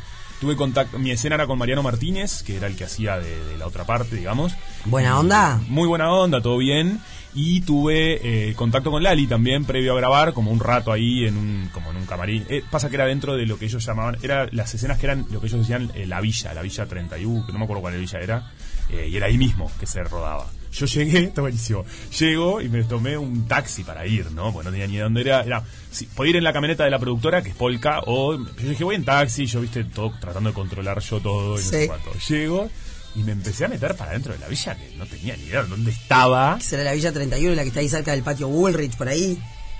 Tuve 0.42 0.56
contacto, 0.56 0.98
mi 0.98 1.12
escena 1.12 1.36
era 1.36 1.46
con 1.46 1.56
Mariano 1.56 1.84
Martínez, 1.84 2.42
que 2.42 2.56
era 2.56 2.66
el 2.66 2.74
que 2.74 2.82
hacía 2.82 3.16
de, 3.16 3.44
de 3.44 3.56
la 3.56 3.68
otra 3.68 3.84
parte, 3.84 4.16
digamos. 4.16 4.52
¿Buena 4.86 5.16
onda? 5.20 5.60
Muy 5.68 5.86
buena 5.86 6.12
onda, 6.12 6.42
todo 6.42 6.58
bien. 6.58 7.00
Y 7.34 7.62
tuve 7.62 8.50
eh, 8.50 8.54
contacto 8.54 8.90
con 8.90 9.02
Lali 9.02 9.26
también 9.26 9.64
previo 9.64 9.94
a 9.94 9.96
grabar, 9.96 10.34
como 10.34 10.50
un 10.50 10.60
rato 10.60 10.92
ahí 10.92 11.24
en 11.26 11.36
un, 11.38 11.70
como 11.72 11.90
en 11.90 11.96
un 11.96 12.04
camarín. 12.06 12.44
Eh, 12.50 12.62
pasa 12.70 12.90
que 12.90 12.96
era 12.96 13.06
dentro 13.06 13.34
de 13.36 13.46
lo 13.46 13.58
que 13.58 13.64
ellos 13.64 13.84
llamaban, 13.84 14.18
era 14.22 14.48
las 14.52 14.74
escenas 14.74 14.98
que 14.98 15.06
eran 15.06 15.24
lo 15.30 15.40
que 15.40 15.46
ellos 15.46 15.60
decían 15.60 15.90
eh, 15.94 16.06
la 16.06 16.20
villa, 16.20 16.52
la 16.52 16.60
villa 16.62 16.84
31, 16.86 17.46
que 17.46 17.52
no 17.52 17.58
me 17.58 17.64
acuerdo 17.64 17.80
cuál 17.80 17.96
villa 17.98 18.18
era, 18.20 18.52
eh, 18.90 19.08
y 19.10 19.16
era 19.16 19.26
ahí 19.26 19.38
mismo 19.38 19.70
que 19.80 19.86
se 19.86 20.02
rodaba. 20.04 20.46
Yo 20.72 20.84
llegué, 20.86 21.18
está 21.24 21.40
buenísimo. 21.40 21.84
Llego 22.18 22.60
y 22.60 22.68
me 22.68 22.84
tomé 22.84 23.16
un 23.16 23.46
taxi 23.48 23.82
para 23.82 24.06
ir, 24.06 24.30
¿no? 24.32 24.52
Porque 24.52 24.66
no 24.66 24.70
tenía 24.70 24.86
ni 24.86 24.94
idea 24.94 25.04
dónde 25.04 25.20
era. 25.22 25.40
Era, 25.42 25.62
sí, 25.90 26.06
podía 26.14 26.30
ir 26.30 26.36
en 26.36 26.44
la 26.44 26.52
camioneta 26.52 26.84
de 26.84 26.90
la 26.90 26.98
productora, 26.98 27.42
que 27.42 27.48
es 27.50 27.54
Polka, 27.54 28.00
o 28.06 28.34
yo 28.36 28.68
dije, 28.68 28.84
voy 28.84 28.96
en 28.96 29.04
taxi, 29.06 29.46
yo 29.46 29.60
viste 29.62 29.84
todo 29.84 30.12
tratando 30.20 30.50
de 30.50 30.54
controlar 30.54 30.98
yo 31.00 31.18
todo 31.20 31.54
y 31.54 31.62
no 31.62 31.62
Sí. 31.62 31.68
sé 31.70 31.86
cuánto. 31.86 32.10
Llego 32.28 32.70
y 33.14 33.22
me 33.22 33.32
empecé 33.32 33.64
a 33.64 33.68
meter 33.68 33.94
para 33.96 34.12
dentro 34.12 34.32
de 34.32 34.38
la 34.38 34.48
villa, 34.48 34.74
que 34.76 34.94
no 34.96 35.06
tenía 35.06 35.36
ni 35.36 35.44
idea 35.44 35.62
de 35.62 35.68
dónde 35.68 35.90
estaba. 35.90 36.58
Será 36.60 36.82
la 36.84 36.92
Villa 36.92 37.12
31, 37.12 37.54
la 37.54 37.62
que 37.62 37.68
está 37.68 37.80
ahí 37.80 37.88
cerca 37.88 38.12
del 38.12 38.22
patio 38.22 38.48
Woolrich, 38.48 38.96
por 38.96 39.08
ahí. 39.08 39.38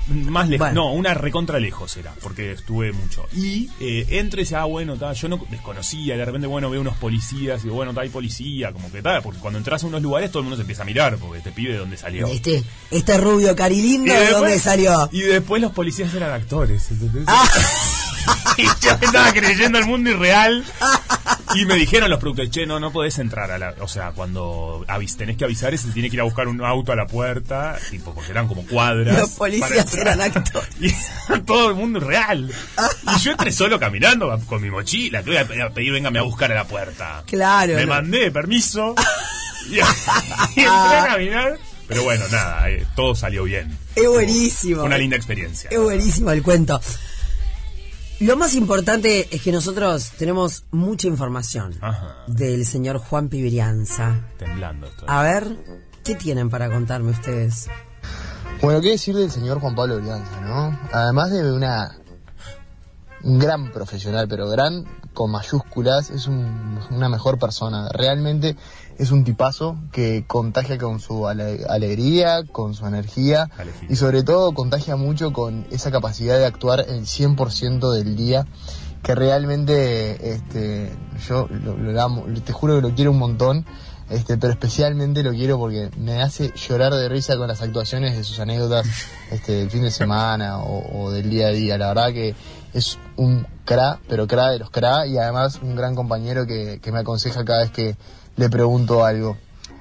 Más 0.08 0.48
lejos, 0.48 0.66
Bueno. 0.66 0.82
no, 0.86 0.92
una 0.94 1.14
recontra 1.14 1.60
lejos 1.60 1.96
era, 1.96 2.12
porque 2.20 2.50
estuve 2.50 2.92
mucho. 2.92 3.24
Y 3.32 3.70
eh, 3.78 4.04
entro 4.10 4.40
y 4.40 4.42
dice, 4.42 4.56
ah, 4.56 4.64
bueno, 4.64 4.96
ta, 4.96 5.12
yo 5.12 5.28
no 5.28 5.38
desconocía, 5.48 6.16
de 6.16 6.24
repente, 6.24 6.48
bueno, 6.48 6.68
veo 6.70 6.80
unos 6.80 6.96
policías, 6.96 7.60
y 7.60 7.64
digo, 7.64 7.76
bueno, 7.76 7.94
ta, 7.94 8.00
hay 8.00 8.08
policía, 8.08 8.72
como 8.72 8.90
que 8.90 9.00
tal, 9.00 9.22
porque 9.22 9.38
cuando 9.38 9.58
entras 9.58 9.84
a 9.84 9.86
unos 9.86 10.02
lugares 10.02 10.30
todo 10.32 10.40
el 10.40 10.44
mundo 10.46 10.56
se 10.56 10.62
empieza 10.62 10.82
a 10.82 10.86
mirar, 10.86 11.18
porque 11.18 11.40
te 11.40 11.52
pide 11.52 11.74
de 11.74 11.78
dónde 11.78 11.96
salió. 11.96 12.26
Este, 12.26 12.64
este 12.90 13.16
rubio 13.16 13.54
carilindo, 13.54 14.12
¿de 14.12 14.18
después- 14.18 14.40
dónde 14.40 14.58
salió? 14.58 15.08
Y 15.12 15.20
después 15.20 15.62
los 15.62 15.70
policías 15.70 16.12
eran 16.14 16.32
actores, 16.32 16.90
¿entendés? 16.90 17.22
Ah. 17.28 17.48
y 18.58 18.64
yo 18.64 18.98
me 18.98 19.06
estaba 19.06 19.32
creyendo 19.32 19.78
el 19.78 19.86
mundo 19.86 20.10
irreal. 20.10 20.64
Y 21.54 21.64
me 21.66 21.74
dijeron 21.76 22.08
los 22.10 22.18
productores, 22.18 22.50
che, 22.50 22.66
no, 22.66 22.80
no 22.80 22.92
podés 22.92 23.18
entrar 23.18 23.50
a 23.50 23.58
la... 23.58 23.74
O 23.80 23.88
sea, 23.88 24.12
cuando 24.12 24.84
avis, 24.88 25.16
tenés 25.16 25.36
que 25.36 25.44
avisar, 25.44 25.76
se 25.76 25.88
tiene 25.88 26.08
que 26.08 26.16
ir 26.16 26.20
a 26.20 26.24
buscar 26.24 26.48
un 26.48 26.62
auto 26.64 26.92
a 26.92 26.96
la 26.96 27.06
puerta, 27.06 27.78
tipo, 27.90 28.14
porque 28.14 28.30
eran 28.30 28.48
como 28.48 28.66
cuadras. 28.66 29.18
Los 29.18 29.30
policías 29.30 29.92
eran 29.94 30.20
actores. 30.20 30.68
Y 31.34 31.40
todo 31.40 31.70
el 31.70 31.76
mundo 31.76 32.00
real. 32.00 32.52
Y 33.16 33.20
yo 33.20 33.32
entré 33.32 33.52
solo 33.52 33.78
caminando 33.78 34.38
con 34.46 34.60
mi 34.62 34.70
mochila, 34.70 35.22
que 35.22 35.30
voy 35.30 35.60
a 35.60 35.70
pedir, 35.70 35.92
véngame 35.92 36.18
a 36.18 36.22
buscar 36.22 36.50
a 36.52 36.54
la 36.54 36.64
puerta. 36.64 37.22
Claro, 37.26 37.74
Me 37.74 37.82
no. 37.82 37.88
mandé, 37.94 38.30
permiso. 38.30 38.94
Y, 39.70 39.76
y 39.76 39.78
entré 39.78 40.66
a 40.66 41.06
caminar. 41.06 41.58
Pero 41.86 42.02
bueno, 42.02 42.24
nada, 42.32 42.68
eh, 42.68 42.84
todo 42.96 43.14
salió 43.14 43.44
bien. 43.44 43.78
Es 43.94 44.08
buenísimo. 44.08 44.82
Una 44.82 44.98
linda 44.98 45.16
experiencia. 45.16 45.70
Es 45.70 45.78
buenísimo 45.78 46.30
el 46.32 46.42
cuento. 46.42 46.80
Lo 48.22 48.36
más 48.36 48.54
importante 48.54 49.28
es 49.34 49.42
que 49.42 49.50
nosotros 49.52 50.12
tenemos 50.16 50.64
mucha 50.70 51.08
información 51.08 51.74
Ajá. 51.80 52.18
del 52.28 52.64
señor 52.64 52.98
Juan 52.98 53.28
Pibrianza. 53.28 54.20
Temblando 54.38 54.86
esto. 54.86 55.04
A 55.08 55.22
ver, 55.22 55.56
¿qué 56.04 56.14
tienen 56.14 56.48
para 56.48 56.70
contarme 56.70 57.10
ustedes? 57.10 57.66
Bueno, 58.60 58.80
¿qué 58.80 58.90
decir 58.90 59.16
del 59.16 59.30
señor 59.30 59.58
Juan 59.60 59.74
Pablo 59.74 59.98
Brianza, 60.00 60.40
no? 60.40 60.78
Además 60.92 61.30
de 61.32 61.52
una 61.52 61.96
un 63.24 63.38
gran 63.38 63.70
profesional, 63.72 64.26
pero 64.28 64.48
gran 64.48 64.84
con 65.14 65.30
mayúsculas, 65.30 66.10
es 66.10 66.26
un- 66.26 66.78
una 66.90 67.08
mejor 67.08 67.38
persona. 67.38 67.88
Realmente 67.88 68.56
es 68.98 69.10
un 69.10 69.24
tipazo 69.24 69.76
que 69.92 70.24
contagia 70.26 70.78
con 70.78 71.00
su 71.00 71.26
ale- 71.28 71.64
alegría, 71.68 72.44
con 72.50 72.74
su 72.74 72.86
energía 72.86 73.50
y 73.88 73.96
sobre 73.96 74.22
todo 74.22 74.52
contagia 74.54 74.96
mucho 74.96 75.32
con 75.32 75.66
esa 75.70 75.90
capacidad 75.90 76.38
de 76.38 76.46
actuar 76.46 76.80
el 76.88 77.02
100% 77.06 77.92
del 77.92 78.16
día 78.16 78.46
que 79.02 79.14
realmente 79.14 80.32
este, 80.32 80.92
yo 81.26 81.48
lo, 81.50 81.76
lo 81.76 82.00
amo, 82.00 82.24
te 82.44 82.52
juro 82.52 82.76
que 82.76 82.82
lo 82.88 82.94
quiero 82.94 83.10
un 83.10 83.18
montón, 83.18 83.66
este, 84.10 84.36
pero 84.38 84.52
especialmente 84.52 85.22
lo 85.24 85.32
quiero 85.32 85.58
porque 85.58 85.90
me 85.98 86.22
hace 86.22 86.52
llorar 86.54 86.94
de 86.94 87.08
risa 87.08 87.36
con 87.36 87.48
las 87.48 87.62
actuaciones 87.62 88.16
de 88.16 88.22
sus 88.22 88.38
anécdotas 88.38 88.86
este, 89.32 89.52
del 89.54 89.70
fin 89.70 89.82
de 89.82 89.90
semana 89.90 90.58
o, 90.58 91.02
o 91.06 91.10
del 91.10 91.28
día 91.30 91.48
a 91.48 91.50
día. 91.50 91.78
La 91.78 91.88
verdad 91.88 92.12
que 92.12 92.34
es 92.74 92.98
un 93.16 93.44
cra, 93.64 93.98
pero 94.08 94.26
cra 94.28 94.50
de 94.50 94.60
los 94.60 94.70
cra 94.70 95.04
y 95.06 95.18
además 95.18 95.58
un 95.62 95.74
gran 95.74 95.94
compañero 95.96 96.46
que, 96.46 96.78
que 96.80 96.92
me 96.92 97.00
aconseja 97.00 97.44
cada 97.44 97.62
vez 97.62 97.70
que 97.72 97.96
le 98.36 98.48
pregunto 98.50 99.04
algo. 99.04 99.36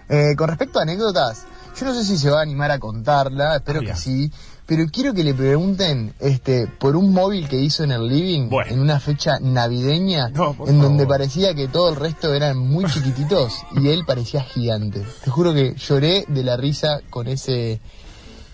Eh, 0.10 0.36
con 0.38 0.50
respecto 0.50 0.80
a 0.80 0.84
anécdotas, 0.84 1.46
yo 1.80 1.86
no 1.86 1.94
sé 1.94 2.04
si 2.04 2.18
se 2.18 2.30
va 2.30 2.40
a 2.40 2.44
animar 2.44 2.70
a 2.72 2.80
contarla, 2.80 3.56
espero 3.56 3.80
que 3.82 3.96
sí, 3.96 4.32
pero 4.66 4.86
quiero 4.92 5.14
que 5.14 5.24
le 5.24 5.34
pregunten 5.34 6.14
este 6.20 6.68
por 6.68 6.96
un 6.96 7.14
móvil 7.14 7.48
que 7.48 7.58
hizo 7.58 7.84
en 7.84 7.92
el 7.92 8.08
living 8.08 8.50
Bueno. 8.50 8.72
en 8.72 8.80
una 8.80 9.00
fecha 9.00 9.40
navideña 9.40 10.30
No, 10.30 10.56
en 10.68 10.80
donde 10.80 11.06
parecía 11.08 11.54
que 11.54 11.68
todo 11.68 11.90
el 11.90 11.96
resto 11.96 12.34
eran 12.34 12.58
muy 12.58 12.86
chiquititos 12.86 13.54
y 13.82 13.88
él 13.90 14.04
parecía 14.06 14.42
gigante. 14.44 15.06
Te 15.24 15.30
juro 15.32 15.54
que 15.54 15.76
lloré 15.76 16.26
de 16.28 16.44
la 16.44 16.58
risa 16.58 17.00
con 17.10 17.28
ese 17.28 17.80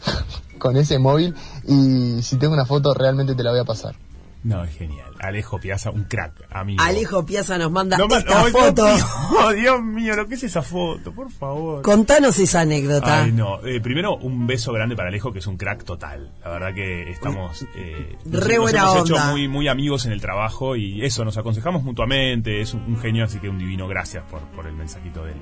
con 0.60 0.77
ese 0.77 0.98
móvil 1.00 1.36
y 1.68 2.22
si 2.24 2.38
tengo 2.38 2.54
una 2.54 2.66
foto 2.66 2.94
realmente 2.94 3.36
te 3.36 3.44
la 3.44 3.51
voy 3.51 3.60
a 3.60 3.66
pasar. 3.66 3.96
No, 4.44 4.63
es 4.63 4.75
genial. 4.77 5.12
Alejo 5.20 5.60
Piazza, 5.60 5.89
un 5.89 6.03
crack, 6.06 6.34
amigo. 6.51 6.82
Alejo 6.82 7.25
Piazza 7.25 7.58
nos 7.58 7.72
manda 7.72 7.98
No 7.98 8.06
esta 8.15 8.44
foto. 8.46 8.86
Dios 8.86 9.03
mío, 9.32 9.50
Dios 9.56 9.84
mío, 9.84 10.15
lo 10.15 10.27
que 10.27 10.36
es 10.36 10.44
esa 10.44 10.62
foto, 10.62 11.12
por 11.12 11.29
favor. 11.32 11.82
Contanos 11.82 12.38
esa 12.39 12.62
anécdota. 12.62 13.24
Ay, 13.24 13.32
no. 13.32 13.65
Eh, 13.65 13.82
primero, 13.82 14.15
un 14.15 14.46
beso 14.48 14.72
grande 14.72 14.96
para 14.96 15.10
Alejo, 15.10 15.34
que 15.34 15.39
es 15.39 15.48
un 15.48 15.58
crack 15.58 15.84
total. 15.84 16.32
La 16.44 16.51
verdad 16.51 16.74
que 16.74 17.10
estamos. 17.12 17.65
Eh, 17.75 18.15
nos- 18.25 18.44
Re 18.46 18.53
nos 18.56 18.62
buena 18.63 18.79
hemos 18.82 18.96
onda. 19.01 19.15
hecho 19.15 19.32
muy, 19.32 19.48
muy 19.48 19.67
amigos 19.67 20.06
en 20.06 20.12
el 20.13 20.22
trabajo 20.22 20.75
y 20.75 21.03
eso, 21.03 21.25
nos 21.25 21.38
aconsejamos 21.38 21.84
mutuamente. 21.84 22.62
Es 22.62 22.74
un, 22.74 22.82
un 22.84 23.00
genio, 23.00 23.25
así 23.25 23.39
que 23.39 23.50
un 23.50 23.58
divino 23.60 23.88
gracias 23.88 24.24
por, 24.29 24.39
por 24.51 24.67
el 24.67 24.74
mensajito 24.74 25.25
de 25.25 25.32
él. 25.34 25.38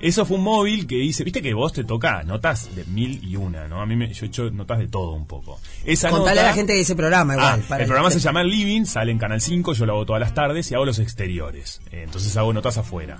Eso 0.00 0.24
fue 0.24 0.36
un 0.38 0.44
móvil 0.44 0.86
que 0.86 0.96
dice, 0.96 1.22
viste 1.22 1.42
que 1.42 1.52
vos 1.54 1.72
te 1.72 1.84
toca 1.84 2.22
notas 2.22 2.74
de 2.74 2.84
mil 2.86 3.20
y 3.22 3.36
una, 3.36 3.68
¿no? 3.68 3.80
A 3.82 3.86
mí 3.86 3.94
me, 3.96 4.12
yo 4.12 4.24
he 4.24 4.28
hecho 4.28 4.50
notas 4.50 4.78
de 4.78 4.88
todo 4.88 5.12
un 5.12 5.26
poco. 5.26 5.60
Esa 5.84 6.08
Contale 6.10 6.40
a 6.40 6.44
la 6.44 6.52
gente 6.54 6.72
de 6.72 6.80
ese 6.80 6.94
programa 6.96 7.34
igual. 7.34 7.60
Ah, 7.62 7.66
para 7.68 7.82
el 7.82 7.88
programa 7.88 8.10
se 8.10 8.18
llama 8.20 8.37
El 8.40 8.50
Living, 8.50 8.84
sale 8.84 9.12
en 9.12 9.18
Canal 9.18 9.40
5, 9.40 9.72
yo 9.72 9.86
lo 9.86 9.94
hago 9.94 10.06
todas 10.06 10.20
las 10.20 10.34
tardes 10.34 10.70
y 10.70 10.74
hago 10.74 10.84
los 10.84 10.98
exteriores. 10.98 11.80
Eh, 11.90 12.02
entonces 12.04 12.36
hago 12.36 12.52
notas 12.52 12.78
afuera. 12.78 13.18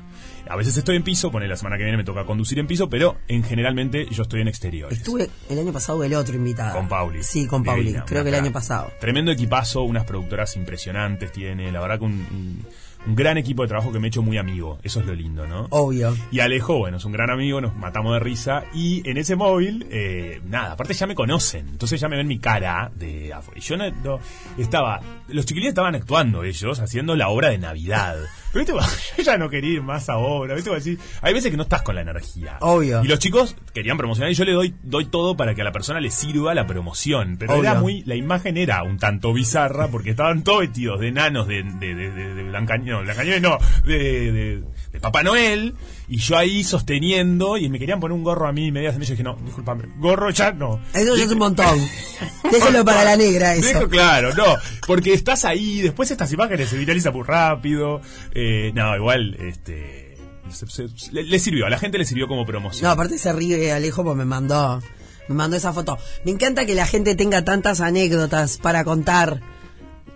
A 0.48 0.56
veces 0.56 0.76
estoy 0.76 0.96
en 0.96 1.02
piso, 1.02 1.30
pone 1.30 1.46
la 1.48 1.56
semana 1.56 1.76
que 1.76 1.82
viene 1.84 1.96
me 1.98 2.04
toca 2.04 2.24
conducir 2.24 2.58
en 2.58 2.66
piso, 2.66 2.88
pero 2.88 3.16
en 3.28 3.42
generalmente 3.44 4.06
yo 4.10 4.22
estoy 4.22 4.40
en 4.40 4.48
exteriores. 4.48 4.98
Estuve 4.98 5.28
el 5.48 5.58
año 5.58 5.72
pasado 5.72 6.02
el 6.04 6.14
otro 6.14 6.34
invitado. 6.34 6.74
Con 6.76 6.88
Pauli. 6.88 7.22
Sí, 7.22 7.46
con 7.46 7.62
Pauli. 7.64 7.84
Divina, 7.84 8.04
Creo 8.06 8.22
que 8.22 8.30
el 8.30 8.34
año 8.36 8.52
pasado. 8.52 8.90
Tremendo 9.00 9.30
equipazo, 9.32 9.82
unas 9.82 10.04
productoras 10.04 10.56
impresionantes 10.56 11.32
tiene. 11.32 11.70
La 11.72 11.80
verdad 11.80 11.98
que 11.98 12.04
un, 12.04 12.12
un- 12.12 12.66
un 13.06 13.14
gran 13.14 13.38
equipo 13.38 13.62
de 13.62 13.68
trabajo 13.68 13.92
que 13.92 14.00
me 14.00 14.08
he 14.08 14.10
hecho 14.10 14.22
muy 14.22 14.38
amigo. 14.38 14.80
Eso 14.82 14.98
es 15.00 15.06
lo 15.06 15.14
lindo, 15.14 15.46
¿no? 15.46 15.68
Obvio. 15.70 16.14
Y 16.32 16.40
Alejo, 16.40 16.78
bueno, 16.78 16.96
es 16.96 17.04
un 17.04 17.12
gran 17.12 17.30
amigo, 17.30 17.60
nos 17.60 17.74
matamos 17.76 18.12
de 18.14 18.18
risa. 18.18 18.64
Y 18.74 19.08
en 19.08 19.16
ese 19.18 19.36
móvil, 19.36 19.86
eh, 19.90 20.40
nada, 20.44 20.72
aparte 20.72 20.94
ya 20.94 21.06
me 21.06 21.14
conocen. 21.14 21.68
Entonces 21.68 22.00
ya 22.00 22.08
me 22.08 22.16
ven 22.16 22.26
mi 22.26 22.38
cara 22.40 22.90
de 22.96 23.32
afuera. 23.32 23.58
Y 23.60 23.62
yo 23.62 23.76
no, 23.76 23.88
no- 24.02 24.18
estaba, 24.58 25.00
los 25.28 25.46
chiquilines 25.46 25.70
estaban 25.70 25.94
actuando 25.94 26.42
ellos, 26.42 26.80
haciendo 26.80 27.14
la 27.14 27.28
obra 27.28 27.50
de 27.50 27.58
Navidad. 27.58 28.16
Pero 28.52 28.64
viste, 28.64 28.96
yo 29.18 29.22
ya 29.22 29.38
no 29.38 29.48
quería 29.48 29.74
ir 29.74 29.82
más 29.82 30.08
a 30.08 30.18
obra. 30.18 30.54
¿viste? 30.54 30.74
Así, 30.74 30.98
hay 31.20 31.34
veces 31.34 31.50
que 31.50 31.56
no 31.56 31.64
estás 31.64 31.82
con 31.82 31.94
la 31.94 32.02
energía. 32.02 32.58
Obvio. 32.60 33.02
Y 33.04 33.08
los 33.08 33.18
chicos 33.18 33.56
querían 33.74 33.96
promocionar 33.96 34.30
y 34.30 34.34
yo 34.34 34.44
le 34.44 34.52
doy, 34.52 34.74
doy 34.82 35.06
todo 35.06 35.36
para 35.36 35.54
que 35.54 35.62
a 35.62 35.64
la 35.64 35.72
persona 35.72 36.00
le 36.00 36.10
sirva 36.10 36.54
la 36.54 36.66
promoción. 36.66 37.36
Pero 37.38 37.54
Obvio. 37.54 37.62
era 37.62 37.74
muy, 37.80 38.02
la 38.04 38.14
imagen 38.14 38.56
era 38.56 38.82
un 38.82 38.98
tanto 38.98 39.32
bizarra 39.32 39.88
porque 39.88 40.10
estaban 40.10 40.42
todos 40.42 40.60
vestidos 40.60 41.00
de 41.00 41.08
enanos 41.08 41.46
de, 41.46 41.62
de, 41.62 41.94
de, 41.94 42.10
de, 42.10 42.34
de 42.34 43.40
no, 43.40 43.58
de, 43.84 43.98
de, 44.32 44.62
de 44.92 45.00
Papá 45.00 45.22
Noel. 45.22 45.74
Y 46.10 46.18
yo 46.18 46.38
ahí 46.38 46.64
sosteniendo 46.64 47.58
y 47.58 47.68
me 47.68 47.78
querían 47.78 48.00
poner 48.00 48.16
un 48.16 48.24
gorro 48.24 48.48
a 48.48 48.52
mí 48.52 48.68
y 48.68 48.72
me 48.72 48.80
dije, 48.80 49.22
no, 49.22 49.36
discúlpame, 49.44 49.84
gorro 49.98 50.30
ya 50.30 50.52
no. 50.52 50.80
Eso 50.94 51.14
ya 51.16 51.24
es 51.24 51.30
un 51.30 51.38
montón. 51.38 51.78
Déjalo 52.50 52.84
para 52.84 53.04
la 53.04 53.16
negra 53.16 53.54
eso. 53.54 53.68
Dejo 53.68 53.88
claro, 53.88 54.34
no, 54.34 54.56
porque 54.86 55.12
estás 55.12 55.44
ahí, 55.44 55.80
después 55.82 56.10
estas 56.10 56.32
imágenes 56.32 56.70
se 56.70 56.78
viralizan 56.78 57.12
muy 57.12 57.24
rápido. 57.24 58.00
Eh, 58.40 58.71
no, 58.75 58.95
igual, 58.95 59.35
este. 59.40 60.16
se- 60.50 60.66
se- 60.68 61.12
le, 61.12 61.25
le 61.25 61.38
sirvió, 61.40 61.66
a 61.66 61.71
la 61.71 61.78
gente 61.78 61.99
le 61.99 62.04
sirvió 62.04 62.28
como 62.28 62.47
promoción. 62.47 62.85
No, 62.85 62.90
aparte 62.90 63.18
se 63.18 63.33
ríe 63.33 63.73
Alejo 63.73 64.04
porque 64.04 64.18
me 64.18 64.25
mandó, 64.25 64.80
me 65.28 65.35
mandó 65.35 65.57
esa 65.57 65.73
foto. 65.73 65.99
Me 66.25 66.30
encanta 66.30 66.64
que 66.64 66.75
la 66.76 66.87
gente 66.87 67.14
tenga 67.16 67.45
tantas 67.45 67.80
anécdotas 67.80 68.59
para 68.59 68.85
contar. 68.85 69.40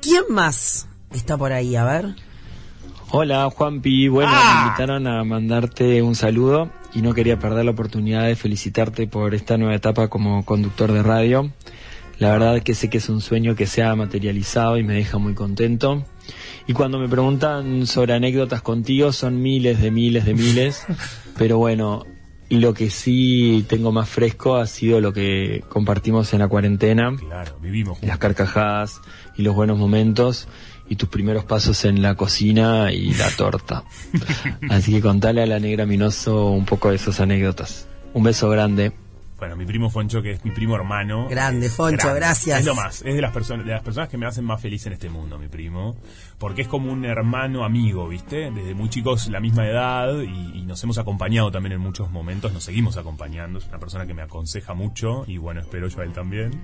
¿Quién 0.01 0.23
más 0.31 0.87
está 1.13 1.37
por 1.37 1.53
ahí? 1.53 1.75
A 1.75 1.85
ver. 1.85 2.15
Hola 3.11 3.51
Juanpi, 3.51 4.07
bueno, 4.09 4.31
Ah. 4.33 4.55
me 4.63 4.69
invitaron 4.69 5.07
a 5.07 5.23
mandarte 5.25 6.01
un 6.01 6.15
saludo 6.15 6.71
y 6.95 7.03
no 7.03 7.13
quería 7.15 7.39
perder 7.39 7.65
la 7.65 7.73
oportunidad 7.73 8.27
de 8.27 8.37
felicitarte 8.37 9.07
por 9.07 9.35
esta 9.35 9.59
nueva 9.59 9.75
etapa 9.75 10.09
como 10.09 10.45
conductor 10.45 10.93
de 10.93 11.03
radio. 11.03 11.51
La 12.19 12.31
verdad 12.31 12.63
que 12.63 12.75
sé 12.75 12.89
que 12.89 12.99
es 12.99 13.09
un 13.09 13.21
sueño 13.21 13.55
que 13.57 13.67
se 13.67 13.83
ha 13.83 13.95
materializado 13.97 14.79
y 14.79 14.85
me 14.85 14.95
deja 14.95 15.19
muy 15.19 15.35
contento. 15.35 16.07
Y 16.67 16.73
cuando 16.75 16.99
me 16.99 17.09
preguntan 17.09 17.87
sobre 17.87 18.15
anécdotas 18.15 18.63
contigo 18.63 19.13
son 19.13 19.43
miles 19.43 19.81
de 19.81 19.91
miles 19.91 20.25
de 20.25 20.35
miles, 20.35 20.87
pero 21.37 21.59
bueno, 21.59 22.05
lo 22.51 22.75
que 22.75 22.91
sí 22.91 23.65
tengo 23.69 23.93
más 23.93 24.09
fresco 24.09 24.57
ha 24.57 24.67
sido 24.67 25.01
lo 25.01 25.13
que 25.13 25.65
compartimos 25.69 26.33
en 26.35 26.41
la 26.41 26.49
cuarentena 26.49 27.15
Claro, 27.19 27.59
vivimos 27.61 27.99
las 28.03 28.19
carcajadas 28.19 29.01
y 29.37 29.43
los 29.43 29.55
buenos 29.55 29.79
momentos 29.79 30.49
y 30.89 30.97
tus 30.97 31.09
primeros 31.09 31.45
pasos 31.45 31.85
en 31.87 32.03
la 32.03 32.15
cocina 32.17 32.93
y 32.93 33.15
la 33.15 33.31
torta. 33.37 33.85
Así 34.69 34.93
que 34.93 35.01
contale 35.01 35.43
a 35.43 35.47
la 35.47 35.59
negra 35.59 35.87
Minoso 35.87 36.51
un 36.51 36.67
poco 36.67 36.91
de 36.91 36.97
esas 36.97 37.21
anécdotas. 37.21 37.89
Un 38.13 38.25
beso 38.25 38.51
grande. 38.51 38.93
Bueno, 39.43 39.57
mi 39.57 39.67
primo 39.67 39.91
Foncho, 39.91 40.23
que 40.23 40.31
es 40.31 40.45
mi 40.45 40.53
primo 40.53 40.77
hermano. 40.77 41.27
Grande, 41.29 41.69
Foncho, 41.69 42.15
gracias. 42.15 42.61
Es 42.61 42.65
lo 42.65 42.77
más, 42.77 43.03
es 43.03 43.13
de 43.13 43.21
las, 43.21 43.33
personas 43.33 43.67
de 43.67 43.73
las 43.73 43.83
personas 43.83 44.09
que 44.09 44.17
me 44.17 44.25
hacen 44.25 44.45
más 44.45 44.61
feliz 44.61 44.87
en 44.87 44.93
este 44.93 45.11
mundo, 45.11 45.37
mi 45.37 45.49
primo. 45.49 45.97
Porque 46.39 46.63
es 46.63 46.69
como 46.69 46.93
un 46.93 47.05
hermano 47.05 47.65
amigo, 47.65 48.07
¿viste? 48.07 48.53
Desde 48.53 48.73
muy 48.75 48.89
chicos, 48.89 49.27
la 49.27 49.41
misma 49.41 49.67
edad, 49.67 50.17
y, 50.21 50.61
y 50.61 50.63
nos 50.65 50.81
hemos 50.85 50.97
acompañado 50.99 51.51
también 51.51 51.73
en 51.73 51.81
muchos 51.81 52.09
momentos, 52.13 52.53
nos 52.53 52.63
seguimos 52.63 52.97
acompañando. 52.97 53.59
Es 53.59 53.67
una 53.67 53.81
persona 53.81 54.07
que 54.07 54.15
me 54.15 54.23
aconseja 54.23 54.75
mucho, 54.75 55.25
y 55.27 55.39
bueno, 55.39 55.61
espero 55.61 55.89
yo 55.89 56.03
a 56.03 56.05
él 56.05 56.13
también. 56.13 56.63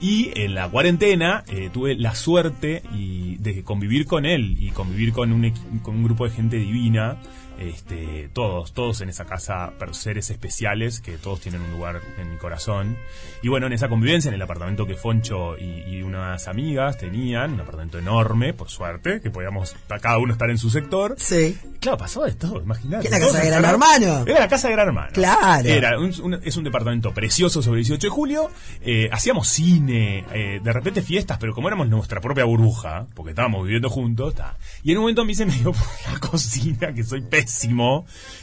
Y 0.00 0.30
en 0.40 0.54
la 0.54 0.68
cuarentena 0.68 1.42
eh, 1.48 1.70
tuve 1.72 1.96
la 1.96 2.14
suerte 2.14 2.84
y 2.94 3.36
de 3.38 3.64
convivir 3.64 4.06
con 4.06 4.26
él 4.26 4.58
y 4.60 4.70
convivir 4.70 5.12
con 5.12 5.32
un, 5.32 5.50
con 5.82 5.96
un 5.96 6.04
grupo 6.04 6.28
de 6.28 6.30
gente 6.30 6.54
divina 6.54 7.18
este, 7.58 8.28
todos, 8.32 8.72
todos 8.72 9.00
en 9.00 9.08
esa 9.08 9.24
casa, 9.24 9.72
seres 9.92 10.30
especiales 10.30 11.00
que 11.00 11.18
todos 11.18 11.40
tienen 11.40 11.60
un 11.62 11.70
lugar 11.72 12.00
en 12.18 12.30
mi 12.30 12.36
corazón. 12.38 12.96
Y 13.42 13.48
bueno, 13.48 13.66
en 13.66 13.72
esa 13.72 13.88
convivencia, 13.88 14.28
en 14.28 14.34
el 14.34 14.42
apartamento 14.42 14.86
que 14.86 14.94
Foncho 14.94 15.56
y, 15.58 15.82
y 15.86 16.02
unas 16.02 16.48
amigas 16.48 16.96
tenían, 16.98 17.52
un 17.54 17.60
apartamento 17.60 17.98
enorme, 17.98 18.54
por 18.54 18.70
suerte, 18.70 19.20
que 19.20 19.30
podíamos 19.30 19.74
cada 20.00 20.18
uno 20.18 20.32
estar 20.32 20.50
en 20.50 20.58
su 20.58 20.70
sector. 20.70 21.14
Sí. 21.18 21.58
Claro, 21.80 21.98
pasó 21.98 22.22
de 22.24 22.32
todo, 22.32 22.62
imagínate. 22.62 23.04
Que 23.04 23.10
la 23.10 23.18
casa 23.20 23.40
de 23.40 23.46
Gran. 23.50 23.64
Hermano. 23.64 24.24
Era 24.26 24.40
la 24.40 24.48
casa 24.48 24.68
de 24.68 24.74
Gran 24.74 24.88
Hermano. 24.88 25.10
Claro. 25.12 25.68
Era 25.68 25.98
un- 25.98 26.14
un- 26.22 26.40
es 26.44 26.56
un 26.56 26.64
departamento 26.64 27.12
precioso 27.12 27.60
sobre 27.62 27.78
18 27.80 28.06
de 28.06 28.10
julio. 28.10 28.50
eh, 28.84 29.08
hacíamos 29.12 29.48
cine, 29.48 30.24
eh, 30.32 30.60
de 30.62 30.72
repente 30.72 31.02
fiestas, 31.02 31.38
pero 31.38 31.54
como 31.54 31.68
éramos 31.68 31.88
nuestra 31.88 32.20
propia 32.20 32.44
burbuja, 32.44 33.06
porque 33.14 33.30
estábamos 33.30 33.64
viviendo 33.64 33.88
juntos, 33.90 34.34
ta. 34.34 34.56
y 34.82 34.90
en 34.92 34.98
un 34.98 35.02
momento 35.02 35.22
a 35.22 35.24
mí 35.24 35.34
se 35.34 35.46
me 35.46 35.52
dio 35.54 35.72
por 35.72 35.86
la 36.12 36.18
cocina, 36.20 36.92
que 36.94 37.04
soy 37.04 37.20
pésimo, 37.22 37.41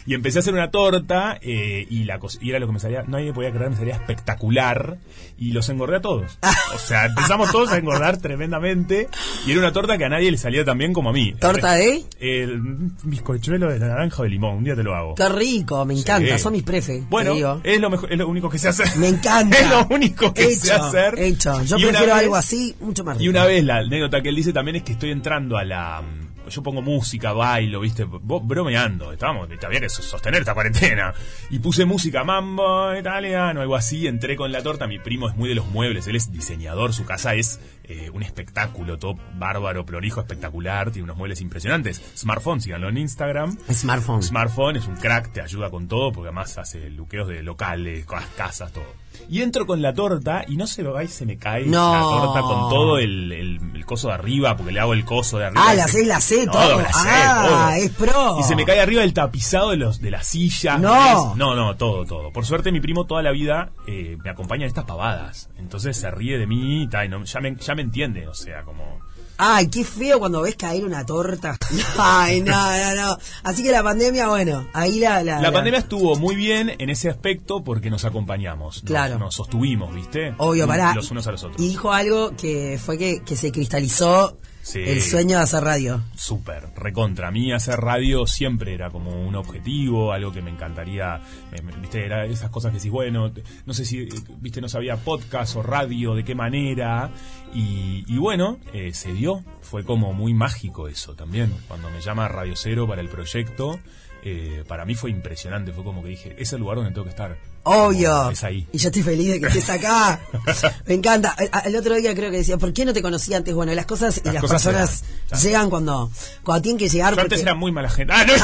y 0.05 0.13
empecé 0.13 0.39
a 0.39 0.41
hacer 0.41 0.53
una 0.53 0.71
torta, 0.71 1.37
eh, 1.41 1.85
y, 1.89 2.03
la 2.05 2.19
y 2.41 2.49
era 2.49 2.59
lo 2.59 2.67
que 2.67 2.73
me 2.73 2.79
salía, 2.79 3.03
nadie 3.07 3.33
podía 3.33 3.51
creer, 3.51 3.69
me 3.71 3.75
salía 3.77 3.95
espectacular, 3.95 4.97
y 5.37 5.51
los 5.51 5.67
engordé 5.69 5.97
a 5.97 6.01
todos. 6.01 6.37
O 6.71 6.77
sea, 6.77 7.07
empezamos 7.07 7.51
todos 7.51 7.71
a 7.71 7.77
engordar 7.79 8.17
tremendamente, 8.17 9.07
y 9.47 9.51
era 9.51 9.59
una 9.59 9.71
torta 9.73 9.97
que 9.97 10.05
a 10.05 10.09
nadie 10.09 10.29
le 10.29 10.37
salía 10.37 10.63
tan 10.63 10.77
bien 10.77 10.93
como 10.93 11.09
a 11.09 11.13
mí. 11.13 11.33
¿Torta 11.33 11.73
de? 11.73 12.03
El 12.19 12.61
bizcochuelo 13.03 13.69
de 13.71 13.79
naranja 13.79 14.21
o 14.21 14.23
de 14.23 14.29
limón, 14.29 14.57
un 14.57 14.63
día 14.63 14.75
te 14.75 14.83
lo 14.83 14.93
hago. 14.95 15.15
Qué 15.15 15.27
rico, 15.29 15.83
me 15.85 15.95
encanta, 15.95 16.37
Sí. 16.37 16.43
son 16.43 16.53
mis 16.53 16.61
prefe. 16.63 17.03
Bueno, 17.09 17.33
digo. 17.33 17.59
es 17.63 17.79
lo 17.81 17.89
mejor, 17.89 18.11
es 18.11 18.17
lo 18.19 18.27
único 18.27 18.49
que 18.51 18.59
sé 18.59 18.67
hacer. 18.69 18.87
Me 18.97 19.07
encanta. 19.07 19.57
es 19.59 19.69
lo 19.69 19.87
único 19.89 20.31
que 20.33 20.51
sé 20.55 20.71
Hecho, 20.73 20.83
hacer. 20.83 21.19
Hecho. 21.19 21.63
Yo 21.63 21.77
Y 21.77 21.81
prefiero 21.85 22.13
vez- 22.13 22.23
algo 22.23 22.35
así, 22.35 22.75
mucho 22.79 23.03
más 23.03 23.15
rico. 23.17 23.25
Y 23.25 23.29
una 23.29 23.45
vez 23.45 23.63
la 23.63 23.77
anécdota 23.77 24.21
que 24.21 24.29
él 24.29 24.35
dice 24.35 24.53
también 24.53 24.75
es 24.77 24.83
que 24.83 24.91
estoy 24.93 25.09
entrando 25.11 25.57
a 25.57 25.63
la 25.63 26.01
mm, 26.03 26.28
yo 26.49 26.63
pongo 26.63 26.81
música, 26.81 27.33
bailo, 27.33 27.79
viste, 27.79 28.05
bromeando, 28.05 29.11
estábamos, 29.11 29.49
había 29.63 29.79
que 29.79 29.89
sostener 29.89 30.41
esta 30.41 30.53
cuarentena. 30.53 31.13
Y 31.49 31.59
puse 31.59 31.85
música 31.85 32.23
mambo 32.23 32.95
italiano, 32.95 33.61
algo 33.61 33.75
así, 33.75 34.07
entré 34.07 34.35
con 34.35 34.51
la 34.51 34.61
torta, 34.61 34.87
mi 34.87 34.99
primo 34.99 35.29
es 35.29 35.35
muy 35.35 35.49
de 35.49 35.55
los 35.55 35.67
muebles, 35.67 36.07
él 36.07 36.15
es 36.15 36.31
diseñador, 36.31 36.93
su 36.93 37.05
casa 37.05 37.35
es 37.35 37.59
eh, 37.89 38.09
un 38.11 38.23
espectáculo, 38.23 38.97
todo 38.97 39.15
bárbaro, 39.35 39.85
prolijo, 39.85 40.21
espectacular, 40.21 40.91
tiene 40.91 41.03
unos 41.05 41.17
muebles 41.17 41.41
impresionantes. 41.41 42.01
Smartphone, 42.15 42.61
síganlo 42.61 42.87
en 42.89 42.97
Instagram. 42.99 43.57
Smartphone. 43.71 44.23
Smartphone 44.23 44.75
es 44.77 44.87
un 44.87 44.95
crack, 44.95 45.33
te 45.33 45.41
ayuda 45.41 45.69
con 45.69 45.87
todo, 45.87 46.11
porque 46.11 46.27
además 46.29 46.57
hace 46.57 46.89
luqueos 46.89 47.27
de 47.27 47.43
locales, 47.43 48.05
con 48.05 48.19
las 48.19 48.29
casas, 48.29 48.71
todo. 48.71 48.85
Y 49.29 49.41
entro 49.41 49.65
con 49.65 49.81
la 49.81 49.93
torta 49.93 50.45
y 50.47 50.55
no 50.55 50.65
se 50.67 50.81
lo 50.83 50.93
va 50.93 51.03
y 51.03 51.07
se 51.07 51.25
me 51.25 51.37
cae 51.37 51.65
No. 51.65 51.93
la 51.93 51.99
torta 52.01 52.41
con 52.41 52.69
todo 52.69 52.99
el, 52.99 53.31
el- 53.33 53.59
el 53.75 53.85
coso 53.85 54.07
de 54.09 54.13
arriba, 54.13 54.55
porque 54.55 54.71
le 54.71 54.79
hago 54.79 54.93
el 54.93 55.03
coso 55.03 55.39
de 55.39 55.45
arriba. 55.47 55.63
Ah, 55.67 55.73
la 55.73 55.87
sé, 55.87 56.05
la 56.05 56.21
sé, 56.21 56.45
No, 56.45 56.51
todo. 56.51 56.79
la 56.81 56.93
sé, 56.93 57.09
Ah, 57.11 57.45
todo. 57.47 57.69
es 57.71 57.89
pro. 57.91 58.37
Y 58.39 58.43
se 58.43 58.55
me 58.55 58.65
cae 58.65 58.79
arriba 58.79 59.03
el 59.03 59.13
tapizado 59.13 59.71
de 59.71 59.77
los 59.77 59.99
de 59.99 60.11
las 60.11 60.27
sillas. 60.27 60.79
No. 60.79 61.35
No, 61.35 61.55
no, 61.55 61.75
todo, 61.75 62.05
todo. 62.05 62.31
Por 62.31 62.45
suerte 62.45 62.71
mi 62.71 62.79
primo 62.79 63.05
toda 63.05 63.21
la 63.23 63.31
vida 63.31 63.71
eh, 63.87 64.17
me 64.23 64.29
acompaña 64.29 64.63
en 64.63 64.67
estas 64.69 64.85
pavadas. 64.85 65.49
Entonces 65.57 65.97
se 65.97 66.09
ríe 66.11 66.37
de 66.37 66.45
mí 66.47 66.83
y, 66.83 66.87
tal, 66.87 67.05
y 67.07 67.09
no, 67.09 67.23
ya, 67.23 67.39
me, 67.41 67.55
ya 67.55 67.75
me 67.75 67.78
entiende, 67.81 68.27
o 68.27 68.33
sea, 68.33 68.63
como... 68.63 68.99
Ay, 69.41 69.67
qué 69.69 69.85
feo 69.85 70.19
cuando 70.19 70.41
ves 70.41 70.55
caer 70.57 70.83
una 70.83 71.05
torta. 71.05 71.57
Ay, 71.97 72.41
no, 72.41 72.51
no, 72.51 72.95
no. 72.95 73.17
Así 73.43 73.63
que 73.63 73.71
la 73.71 73.81
pandemia, 73.81 74.27
bueno, 74.27 74.67
ahí 74.73 74.99
la... 74.99 75.23
La, 75.23 75.39
La 75.41 75.51
pandemia 75.53 75.79
estuvo 75.79 76.17
muy 76.17 76.35
bien 76.35 76.73
en 76.77 76.89
ese 76.89 77.09
aspecto 77.09 77.63
porque 77.63 77.89
nos 77.89 78.03
acompañamos. 78.03 78.83
nos- 78.83 78.83
Claro. 78.83 79.17
Nos, 79.17 79.35
sostuvimos, 79.35 79.95
¿viste? 79.95 80.33
Obvio, 80.39 80.67
pará. 80.67 80.93
Los 80.93 81.09
unos 81.11 81.25
a 81.27 81.31
los 81.31 81.41
otros. 81.45 81.61
Y 81.61 81.69
dijo 81.69 81.93
algo 81.93 82.35
que 82.35 82.77
fue 82.83 82.97
que, 82.97 83.21
que 83.23 83.37
se 83.37 83.53
cristalizó 83.53 84.37
Sí. 84.71 84.83
el 84.85 85.01
sueño 85.01 85.37
de 85.37 85.43
hacer 85.43 85.63
radio. 85.63 86.03
Súper, 86.15 86.63
recontra. 86.75 87.29
A 87.29 87.31
mí 87.31 87.51
hacer 87.51 87.79
radio 87.79 88.27
siempre 88.27 88.73
era 88.75 88.91
como 88.91 89.09
un 89.27 89.35
objetivo, 89.35 90.11
algo 90.13 90.31
que 90.31 90.43
me 90.43 90.51
encantaría. 90.51 91.19
me- 91.51 91.61
me- 91.63 91.75
viste, 91.79 92.05
era 92.05 92.25
esas 92.25 92.51
cosas 92.51 92.71
que 92.71 92.77
decís, 92.77 92.91
bueno, 92.91 93.31
no 93.65 93.73
sé 93.73 93.83
si, 93.83 94.01
eh, 94.01 94.09
viste, 94.39 94.61
no 94.61 94.69
sabía 94.69 94.95
podcast 94.97 95.55
o 95.55 95.63
radio, 95.63 96.13
de 96.13 96.23
qué 96.23 96.35
manera. 96.35 97.09
Y, 97.53 98.03
y 98.07 98.17
bueno, 98.19 98.59
eh, 98.73 98.93
se 98.93 99.11
dio. 99.13 99.43
Fue 99.61 99.83
como 99.83 100.13
muy 100.13 100.33
mágico 100.35 100.87
eso 100.87 101.15
también. 101.15 101.51
Cuando 101.67 101.89
me 101.89 101.99
llama 102.01 102.27
Radio 102.27 102.53
Cero 102.55 102.87
para 102.87 103.01
el 103.01 103.09
proyecto, 103.09 103.79
eh, 104.23 104.63
para 104.67 104.85
mí 104.85 104.95
fue 104.95 105.11
impresionante. 105.11 105.71
Fue 105.71 105.83
como 105.83 106.03
que 106.03 106.09
dije, 106.09 106.35
es 106.37 106.51
el 106.53 106.59
lugar 106.59 106.77
donde 106.77 106.91
tengo 106.91 107.03
que 107.05 107.11
estar. 107.11 107.37
Obvio. 107.63 108.17
Como, 108.17 108.31
Es 108.31 108.43
ahí. 108.43 108.67
Y 108.71 108.77
yo 108.77 108.87
estoy 108.87 109.03
feliz 109.03 109.31
de 109.31 109.39
que 109.39 109.47
estés 109.47 109.69
acá. 109.69 110.19
Me 110.85 110.93
encanta. 110.95 111.35
El, 111.65 111.75
otro 111.75 111.95
día 111.95 112.15
creo 112.15 112.31
que 112.31 112.37
decía, 112.37 112.57
¿por 112.57 112.73
qué 112.73 112.85
no 112.85 112.93
te 112.93 113.01
conocí 113.01 113.33
antes? 113.33 113.53
Bueno, 113.53 113.73
las 113.73 113.85
cosas 113.85 114.17
y 114.17 114.25
Las 114.25 114.35
las, 114.35 114.41
cosas 114.43 114.63
personas 114.63 115.03
llegan 115.43 115.69
cuando, 115.69 116.11
cuando 116.43 116.61
tienen 116.61 116.79
que 116.79 116.89
llegar. 116.89 117.15
Yo 117.15 117.21
antes 117.21 117.39
porque- 117.39 117.49
era 117.49 117.55
muy 117.55 117.71
mala 117.71 117.89
gente. 117.89 118.13
Ah, 118.15 118.25
no. 118.25 118.33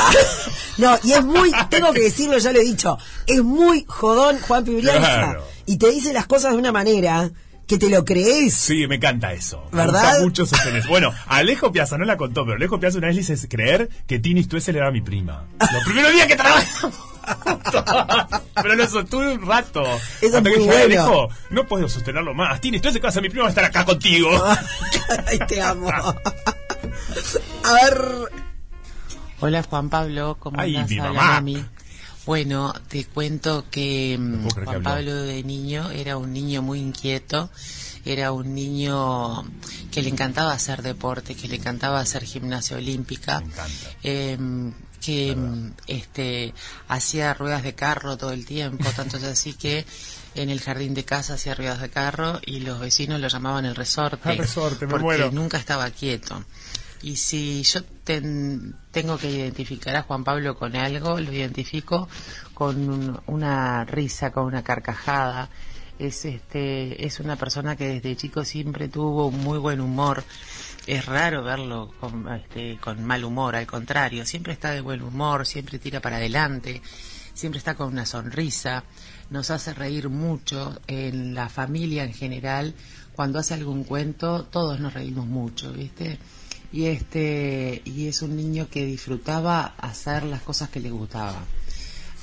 No, 0.78 1.00
y 1.04 1.14
es 1.14 1.24
muy, 1.24 1.52
tengo 1.70 1.94
que 1.94 2.02
decirlo, 2.02 2.38
ya 2.38 2.52
lo 2.52 2.60
he 2.60 2.64
dicho, 2.66 2.98
es 3.28 3.42
muy 3.42 3.86
jodón 3.88 4.40
Juan 4.42 4.66
Pibrianza. 4.66 5.00
Claro. 5.00 5.44
Y 5.66 5.78
te 5.78 5.90
dice 5.90 6.12
las 6.12 6.28
cosas 6.28 6.52
de 6.52 6.58
una 6.58 6.74
manera 6.74 7.32
que 7.68 7.78
te 7.78 7.90
lo 7.90 8.06
crees. 8.06 8.54
Sí, 8.54 8.88
me 8.88 8.96
encanta 8.96 9.34
eso. 9.34 9.68
Me 9.72 9.80
¿Verdad? 9.86 10.02
gusta 10.04 10.22
mucho 10.24 10.46
sostener 10.46 10.80
eso. 10.80 10.90
Bueno, 10.90 11.14
Alejo 11.28 11.72
Piazza 11.72 11.98
no 11.98 12.06
la 12.06 12.18
contó, 12.18 12.44
pero 12.46 12.56
Alejo 12.58 12.80
Piazza 12.80 12.98
una 13.00 13.08
vez 13.08 13.16
le 13.16 13.22
hice 13.34 13.48
creer 13.48 13.90
que 14.08 14.20
Tini 14.20 14.44
Stuessel 14.44 14.76
era 14.76 14.92
mi 14.92 15.02
prima. 15.02 15.46
Los 15.60 15.84
primeros 15.84 16.12
días 16.14 16.28
que 16.28 16.36
trabajamos. 16.36 16.96
pero 18.62 18.76
lo 18.76 18.88
sostuve 18.88 19.34
un 19.34 19.46
rato. 19.48 19.82
Eso 20.22 20.38
Hasta 20.38 20.50
es 20.50 20.56
que 20.56 20.60
muy 20.60 20.68
bueno. 20.68 20.84
Alejo, 20.84 21.30
no 21.50 21.66
puedo 21.68 21.90
sostenerlo 21.90 22.34
más. 22.36 22.62
Tini 22.62 22.78
Stuessel, 22.78 23.02
que 23.02 23.06
va 23.06 23.10
a 23.10 23.14
ser 23.14 23.24
mi 23.24 23.30
prima, 23.30 23.44
va 23.44 23.50
a 23.50 23.52
estar 23.52 23.64
acá 23.66 23.84
contigo. 23.86 24.30
Ay, 25.28 25.40
te 25.48 25.62
amo. 25.62 25.90
A 25.90 26.14
ver, 27.74 28.02
Hola 29.42 29.64
Juan 29.64 29.90
Pablo, 29.90 30.38
¿cómo 30.40 30.60
Ay, 30.60 30.84
mi 30.88 30.96
mamá. 30.98 31.14
mami. 31.14 31.66
Bueno, 32.26 32.74
te 32.88 33.06
cuento 33.06 33.66
que 33.70 34.18
mm, 34.20 34.48
que 34.48 34.66
Juan. 34.66 34.84
Pablo 34.84 35.16
de 35.24 35.44
niño 35.44 35.92
era 35.92 36.18
un 36.18 36.34
niño 36.34 36.62
muy 36.62 36.80
inquieto, 36.80 37.50
era 38.04 38.32
un 38.32 38.54
niño 38.56 39.44
que 39.92 40.02
le 40.02 40.10
encantaba 40.10 40.52
hacer 40.54 40.82
deporte, 40.82 41.36
que 41.36 41.48
le 41.48 41.58
encantaba 41.58 42.00
hacer 42.00 42.24
gimnasia 42.24 42.78
olímpica, 42.78 43.44
em, 44.04 44.74
que 45.02 45.36
mm, 45.36 45.72
este 45.88 46.54
hacía 46.88 47.34
ruedas 47.36 47.64
de 47.64 47.76
carro 47.76 48.18
todo 48.18 48.32
el 48.32 48.46
tiempo, 48.46 48.90
tanto 48.96 49.18
es 49.18 49.24
así 49.24 49.54
que 49.54 49.86
en 50.34 50.50
el 50.50 50.62
jardín 50.62 50.94
de 50.94 51.06
casa 51.06 51.36
hacía 51.36 51.54
ruedas 51.56 51.80
de 51.80 51.90
carro 51.90 52.40
y 52.46 52.60
los 52.60 52.80
vecinos 52.80 53.20
lo 53.20 53.28
llamaban 53.28 53.66
el 53.66 53.76
resorte, 53.76 54.30
El 54.32 54.40
resorte, 54.40 54.86
me 54.86 54.92
porque 54.92 55.04
muero. 55.04 55.32
nunca 55.32 55.58
estaba 55.58 55.90
quieto. 55.92 56.44
Y 57.02 57.18
si 57.18 57.62
yo 57.64 57.84
ten- 58.04 58.76
tengo 58.92 59.18
que 59.18 59.30
identificar 59.30 59.96
a 59.96 60.04
Juan 60.04 60.24
Pablo 60.24 60.58
con 60.58 60.76
algo, 60.76 61.20
lo 61.20 61.32
identifico 61.32 62.08
con 62.54 62.90
un- 62.90 63.20
una 63.28 63.86
risa, 63.86 64.32
con 64.32 64.46
una 64.46 64.64
carcajada. 64.64 65.50
Es 65.98 66.26
este 66.26 67.06
es 67.06 67.20
una 67.22 67.38
persona 67.38 67.76
que 67.78 67.88
desde 67.88 68.16
chico 68.18 68.44
siempre 68.44 68.90
tuvo 68.90 69.32
muy 69.32 69.60
buen 69.60 69.80
humor. 69.80 70.24
Es 70.88 71.06
raro 71.06 71.42
verlo 71.44 71.94
con, 72.00 72.28
este, 72.34 72.78
con 72.80 73.04
mal 73.04 73.24
humor, 73.24 73.56
al 73.56 73.66
contrario, 73.66 74.26
siempre 74.26 74.54
está 74.54 74.72
de 74.72 74.82
buen 74.82 75.02
humor, 75.02 75.46
siempre 75.48 75.80
tira 75.80 76.00
para 76.02 76.18
adelante, 76.18 76.82
siempre 77.34 77.58
está 77.60 77.76
con 77.76 77.88
una 77.94 78.06
sonrisa, 78.06 78.84
nos 79.30 79.50
hace 79.52 79.74
reír 79.74 80.10
mucho 80.10 80.80
en 80.88 81.34
la 81.34 81.50
familia 81.50 82.04
en 82.04 82.14
general. 82.14 82.76
Cuando 83.14 83.40
hace 83.40 83.54
algún 83.54 83.84
cuento, 83.86 84.44
todos 84.44 84.80
nos 84.80 84.94
reímos 84.94 85.26
mucho, 85.26 85.72
¿viste? 85.72 86.20
Y 86.72 86.86
este 86.86 87.82
y 87.86 88.08
es 88.08 88.22
un 88.22 88.36
niño 88.36 88.68
que 88.70 88.86
disfrutaba 88.86 89.76
hacer 89.78 90.24
las 90.24 90.42
cosas 90.42 90.70
que 90.70 90.80
le 90.80 90.92
gustaba. 90.92 91.44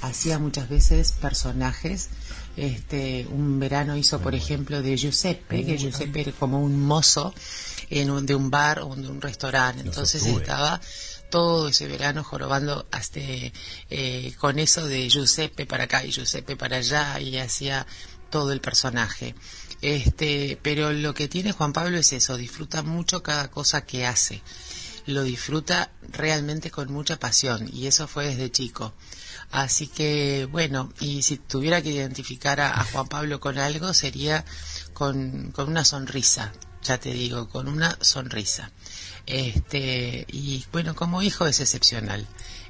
Hacía 0.03 0.39
muchas 0.39 0.69
veces 0.69 1.13
personajes 1.13 2.09
este 2.57 3.27
un 3.31 3.59
verano 3.61 3.97
hizo 3.97 4.21
por 4.21 4.35
ejemplo 4.35 4.83
de 4.83 4.97
Giuseppe 4.97 5.65
que 5.65 5.79
Giuseppe 5.79 6.23
era 6.23 6.33
como 6.33 6.61
un 6.61 6.79
mozo 6.81 7.33
en 7.89 8.11
un, 8.11 8.27
de 8.27 8.35
un 8.35 8.51
bar 8.51 8.81
o 8.81 8.95
de 8.97 9.09
un 9.09 9.21
restaurante. 9.21 9.83
Entonces 9.83 10.25
estaba 10.25 10.81
todo 11.31 11.69
ese 11.69 11.89
verano 11.89 12.23
jorobando 12.23 12.87
hasta, 12.91 13.21
eh, 13.91 14.33
con 14.39 14.59
eso 14.59 14.87
de 14.87 15.09
Giuseppe 15.09 15.67
para 15.67 15.85
acá 15.85 16.05
y 16.05 16.11
Giuseppe 16.11 16.57
para 16.57 16.77
allá 16.77 17.19
y 17.21 17.39
hacía 17.39 17.87
todo 18.33 18.51
el 18.51 18.61
personaje 18.61 19.37
este 19.81 20.59
pero 20.61 20.93
lo 20.93 21.15
que 21.15 21.29
tiene 21.29 21.53
Juan 21.53 21.73
Pablo 21.73 21.99
es 21.99 22.13
eso 22.13 22.37
disfruta 22.37 22.83
mucho 22.83 23.23
cada 23.23 23.49
cosa 23.53 23.87
que 23.87 24.07
hace 24.07 24.43
lo 25.07 25.25
disfruta 25.25 25.91
realmente 26.11 26.71
con 26.71 26.93
mucha 26.93 27.19
pasión 27.19 27.69
y 27.73 27.87
eso 27.87 28.07
fue 28.07 28.27
desde 28.27 28.51
chico. 28.51 28.95
Así 29.51 29.87
que, 29.87 30.49
bueno, 30.51 30.93
y 31.01 31.23
si 31.23 31.37
tuviera 31.37 31.83
que 31.83 31.91
identificar 31.91 32.61
a, 32.61 32.85
Juan 32.85 33.09
Pablo 33.09 33.41
con 33.41 33.59
algo, 33.59 33.93
sería 33.93 34.45
con, 34.95 35.51
con 35.53 35.69
una 35.69 35.85
sonrisa, 35.85 36.53
ya 36.83 36.99
te 36.99 37.13
digo, 37.13 37.49
con 37.49 37.69
una 37.69 37.99
sonrisa. 38.01 38.71
Este, 39.27 40.27
y 40.29 40.65
bueno, 40.73 40.95
como 40.95 41.23
hijo 41.23 41.47
es 41.47 41.61
excepcional. 41.61 42.27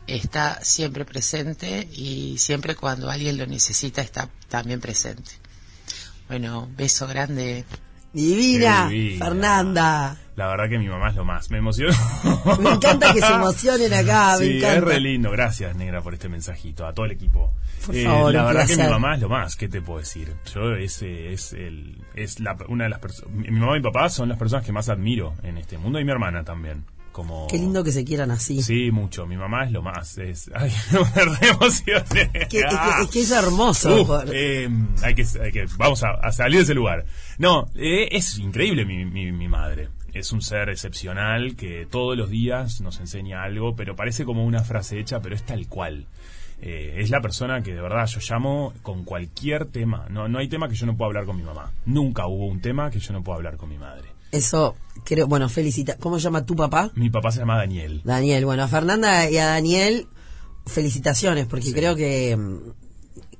Está 0.08 0.62
siempre 0.64 1.04
presente 1.04 1.88
y 1.92 2.36
siempre 2.38 2.74
cuando 2.74 3.10
alguien 3.10 3.38
lo 3.38 3.46
necesita 3.46 4.02
está 4.02 4.28
también 4.48 4.80
presente. 4.80 5.41
Bueno, 6.32 6.66
beso 6.78 7.06
grande. 7.06 7.62
Divina. 8.14 8.88
Fernanda. 9.18 10.16
La 10.34 10.46
verdad 10.46 10.66
que 10.70 10.78
mi 10.78 10.88
mamá 10.88 11.10
es 11.10 11.14
lo 11.16 11.26
más. 11.26 11.50
Me 11.50 11.58
emocionó. 11.58 11.92
Me 12.58 12.70
encanta 12.70 13.12
que 13.12 13.20
se 13.20 13.34
emocionen 13.34 13.92
acá, 13.92 14.36
me 14.38 14.46
Sí, 14.46 14.56
encanta. 14.56 14.76
es 14.78 14.84
re 14.84 15.00
lindo. 15.00 15.30
Gracias, 15.30 15.76
Negra, 15.76 16.00
por 16.00 16.14
este 16.14 16.30
mensajito. 16.30 16.86
A 16.86 16.94
todo 16.94 17.04
el 17.04 17.12
equipo. 17.12 17.52
Por 17.84 17.94
Eh, 17.94 18.04
favor, 18.04 18.32
la 18.32 18.44
verdad 18.44 18.66
que 18.66 18.76
mi 18.78 18.82
mamá 18.88 19.14
es 19.16 19.20
lo 19.20 19.28
más. 19.28 19.56
¿Qué 19.56 19.68
te 19.68 19.82
puedo 19.82 19.98
decir? 19.98 20.32
Yo 20.54 20.74
es, 20.74 21.02
eh, 21.02 21.34
es, 21.34 21.52
el, 21.52 21.98
es 22.14 22.40
la, 22.40 22.56
una 22.68 22.84
de 22.84 22.90
las 22.90 23.00
personas. 23.00 23.34
Mi 23.36 23.50
mamá 23.50 23.76
y 23.76 23.80
mi 23.80 23.84
papá 23.84 24.08
son 24.08 24.30
las 24.30 24.38
personas 24.38 24.64
que 24.64 24.72
más 24.72 24.88
admiro 24.88 25.34
en 25.42 25.58
este 25.58 25.76
mundo 25.76 26.00
y 26.00 26.04
mi 26.06 26.12
hermana 26.12 26.44
también. 26.44 26.86
Como, 27.12 27.46
Qué 27.48 27.58
lindo 27.58 27.84
que 27.84 27.92
se 27.92 28.04
quieran 28.04 28.30
así. 28.30 28.62
Sí, 28.62 28.90
mucho. 28.90 29.26
Mi 29.26 29.36
mamá 29.36 29.64
es 29.66 29.70
lo 29.72 29.82
más. 29.82 30.16
Es, 30.18 30.50
ay, 30.54 30.72
me 31.40 31.48
emocioné. 31.48 32.30
Que- 32.48 32.58
es, 32.60 32.64
Ah. 32.74 32.94
que, 32.98 33.02
es 33.04 33.10
que 33.10 33.20
es 33.20 33.30
hermoso. 33.30 34.06
Por- 34.06 34.24
eh, 34.34 34.68
hay, 35.02 35.14
que, 35.14 35.24
hay 35.42 35.52
que- 35.52 35.66
vamos 35.76 36.02
a, 36.02 36.12
a 36.12 36.32
salir 36.32 36.56
de 36.58 36.62
ese 36.64 36.74
lugar. 36.74 37.04
No, 37.38 37.68
eh, 37.74 38.08
es 38.12 38.38
increíble 38.38 38.84
mi, 38.86 39.04
mi, 39.04 39.30
mi 39.30 39.48
madre. 39.48 39.88
Es 40.14 40.32
un 40.32 40.42
ser 40.42 40.68
excepcional 40.68 41.56
que 41.56 41.86
todos 41.90 42.16
los 42.18 42.28
días 42.30 42.80
nos 42.82 43.00
enseña 43.00 43.42
algo, 43.44 43.76
pero 43.76 43.96
parece 43.96 44.24
como 44.24 44.44
una 44.44 44.62
frase 44.62 44.98
hecha, 44.98 45.20
pero 45.20 45.34
es 45.34 45.42
tal 45.44 45.66
cual. 45.68 46.06
Eh, 46.60 46.96
es 47.02 47.10
la 47.10 47.20
persona 47.20 47.62
que 47.62 47.74
de 47.74 47.80
verdad 47.82 48.06
yo 48.06 48.20
llamo 48.20 48.72
con 48.82 49.04
cualquier 49.04 49.64
tema. 49.66 50.06
No, 50.10 50.28
no 50.28 50.38
hay 50.38 50.48
tema 50.48 50.68
que 50.68 50.74
yo 50.76 50.86
no 50.86 50.96
pueda 50.96 51.08
hablar 51.08 51.24
con 51.26 51.36
mi 51.36 51.42
mamá. 51.42 51.72
Nunca 51.86 52.26
hubo 52.26 52.46
un 52.46 52.60
tema 52.60 52.90
que 52.90 53.00
yo 53.00 53.12
no 53.12 53.22
pueda 53.22 53.36
hablar 53.36 53.56
con 53.56 53.68
mi 53.68 53.78
madre. 53.78 54.08
Eso, 54.32 54.74
creo, 55.04 55.28
bueno, 55.28 55.48
felicita. 55.48 55.96
¿Cómo 55.98 56.18
se 56.18 56.24
llama 56.24 56.44
tu 56.44 56.56
papá? 56.56 56.90
Mi 56.94 57.10
papá 57.10 57.30
se 57.30 57.40
llama 57.40 57.58
Daniel. 57.58 58.00
Daniel. 58.02 58.44
Bueno, 58.46 58.62
a 58.64 58.68
Fernanda 58.68 59.30
y 59.30 59.36
a 59.36 59.46
Daniel, 59.46 60.08
felicitaciones, 60.66 61.46
porque 61.46 61.72
creo 61.72 61.94
que, 61.94 62.36
mm, 62.36 62.58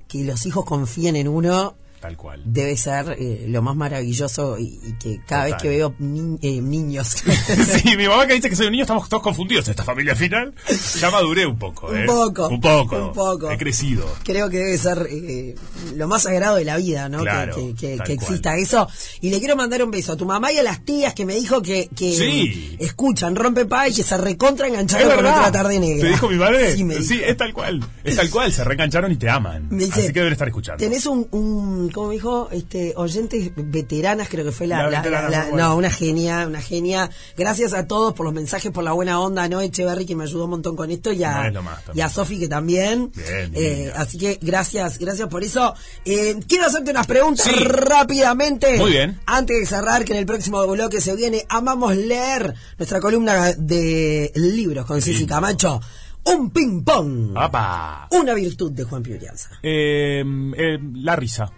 que 0.07 0.25
los 0.25 0.45
hijos 0.47 0.65
confíen 0.65 1.17
en 1.17 1.29
uno 1.29 1.75
Tal 2.03 2.17
cual. 2.19 2.43
debe 2.45 2.77
ser 2.77 3.17
eh, 3.19 3.47
lo 3.49 3.63
más 3.63 3.75
maravilloso 3.77 4.59
y, 4.59 4.79
y 4.85 4.93
que 4.99 5.21
cada 5.27 5.45
vez 5.47 5.55
que 5.63 5.69
veo 5.71 5.95
ni- 6.01 6.37
eh, 6.43 6.61
niños 6.61 7.09
Sí, 7.83 7.97
mi 7.97 8.09
mamá 8.09 8.27
que 8.27 8.35
dice 8.35 8.51
que 8.51 8.57
soy 8.57 8.67
un 8.67 8.73
niño, 8.73 8.83
estamos 8.83 9.09
todos 9.09 9.23
confundidos 9.23 9.67
en 9.69 9.71
esta 9.71 9.85
familia 9.85 10.15
final. 10.17 10.53
Ya 11.01 11.11
maduré 11.11 11.47
un 11.47 11.59
poco, 11.59 11.87
Un 11.87 11.97
¿eh? 11.99 12.05
poco, 12.07 12.49
Un 12.49 12.61
poco. 12.61 12.97
un 13.07 13.13
poco. 13.13 13.51
He 13.51 13.57
crecido. 13.57 14.05
creo 14.25 14.51
que 14.51 14.59
debe 14.59 14.77
ser 14.77 15.07
eh, 15.11 15.55
lo 15.95 16.09
más 16.09 16.25
sagrado 16.25 16.57
de 16.57 16.65
la 16.65 16.77
vida, 16.77 17.09
¿no? 17.09 17.19
Que- 17.19 17.23
Claro, 17.25 17.57
que, 17.79 17.95
exista 18.13 18.57
eso. 18.57 18.89
Y 19.21 19.31
le 19.31 19.39
quiero 19.39 19.55
mandar 19.57 19.83
un 19.85 19.91
beso 19.91 20.13
a 20.13 20.17
tu 20.17 20.27
mamá 20.27 20.53
y 20.53 20.59
a 20.59 20.63
las 20.63 20.85
tías 20.85 21.15
que 21.15 21.25
me 21.25 21.35
dijo 21.37 21.63
que, 21.63 21.89
que 21.97 22.13
Sí. 22.13 22.77
escuchan, 22.81 23.37
rompe 23.37 23.65
pa 23.65 23.89
y 23.89 23.95
que 23.95 24.03
se 24.03 24.17
recontra 24.19 24.67
engancharon 24.67 25.09
con 25.17 25.25
otra 25.27 25.53
tarde 25.53 25.79
negra. 25.79 26.03
¿Te 26.03 26.09
dijo 26.09 26.29
mi 26.29 26.37
madre? 26.37 26.75
Sí, 26.75 26.83
me 26.85 26.97
dijo. 26.97 27.15
es 27.25 27.37
tal 27.37 27.53
cual. 27.53 27.81
Es 28.03 28.17
tal 28.17 28.29
cual. 28.29 28.53
Se 28.53 28.65
reengancharon 28.65 29.13
y 29.13 29.17
te 29.17 29.31
aman. 29.31 29.69
Me 29.71 29.85
dice, 29.85 30.01
Así 30.01 30.13
que 30.13 30.19
deben 30.21 30.33
estar 30.33 30.49
escuchando. 30.49 30.79
Tenés 30.83 31.07
un, 31.07 31.29
un 31.31 31.89
¿cómo 31.93 32.09
me 32.09 32.15
dijo? 32.15 32.49
Este, 32.51 32.93
oyentes 32.97 33.53
veteranas, 33.57 34.29
creo 34.29 34.45
que 34.45 34.53
fue 34.53 34.67
la, 34.67 35.49
no, 35.55 35.77
una 35.77 35.91
genia, 35.91 36.47
una 36.47 36.61
genia. 36.61 37.11
Gracias 37.37 37.73
a 37.75 37.87
todos 37.87 38.15
por 38.15 38.25
los 38.27 38.35
mensajes, 38.35 38.73
por 38.73 38.83
la 38.85 38.93
buena 38.93 39.21
onda, 39.21 39.49
¿no? 39.49 39.61
Echeverry 39.61 40.07
que 40.07 40.17
me 40.17 40.25
ayudó 40.25 40.45
un 40.45 40.51
montón 40.51 40.75
con 40.77 40.91
esto 40.91 41.13
y 41.13 41.23
a, 41.25 41.51
más 41.63 41.83
y 41.95 42.01
a 42.01 42.09
Sofi 42.09 42.39
que 42.39 42.49
también. 42.49 43.13
Bien, 43.15 43.53
Eh, 43.55 43.93
así 43.95 44.19
que 44.19 44.39
gracias, 44.43 44.99
gracias 44.99 45.29
por 45.29 45.45
eso. 45.45 45.75
Eh, 46.05 46.37
quiero 46.49 46.67
hacerte 46.67 46.91
unas 46.91 47.07
preguntas 47.07 47.47
Sí. 47.47 47.65
rápidamente. 47.65 48.79
Muy 48.79 48.91
bien. 48.93 49.21
Antes 49.27 49.59
de 49.61 49.67
cerrar, 49.67 50.05
que 50.05 50.13
en 50.13 50.19
el 50.19 50.27
próximo 50.27 50.67
bloque 50.67 51.01
se 51.01 51.15
viene, 51.15 51.45
amamos 51.49 51.95
leer 51.97 52.55
nuestra 52.79 53.01
columna 53.01 53.53
de 53.53 54.33
libros 54.35 54.87
con 54.87 55.01
Ceci. 55.01 55.27
Camacho. 55.27 55.81
Un 56.25 56.51
ping 56.51 56.85
pong. 56.85 57.33
¡Apa! 57.37 58.07
Una 58.13 58.33
virtud 58.35 58.71
de 58.71 58.85
Juan 58.85 59.03
Piurianza. 59.03 59.51
Eh, 59.63 60.23
eh, 60.57 60.79
la 60.95 61.17
risa. 61.17 61.51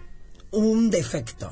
Un 0.55 0.89
defecto. 0.89 1.51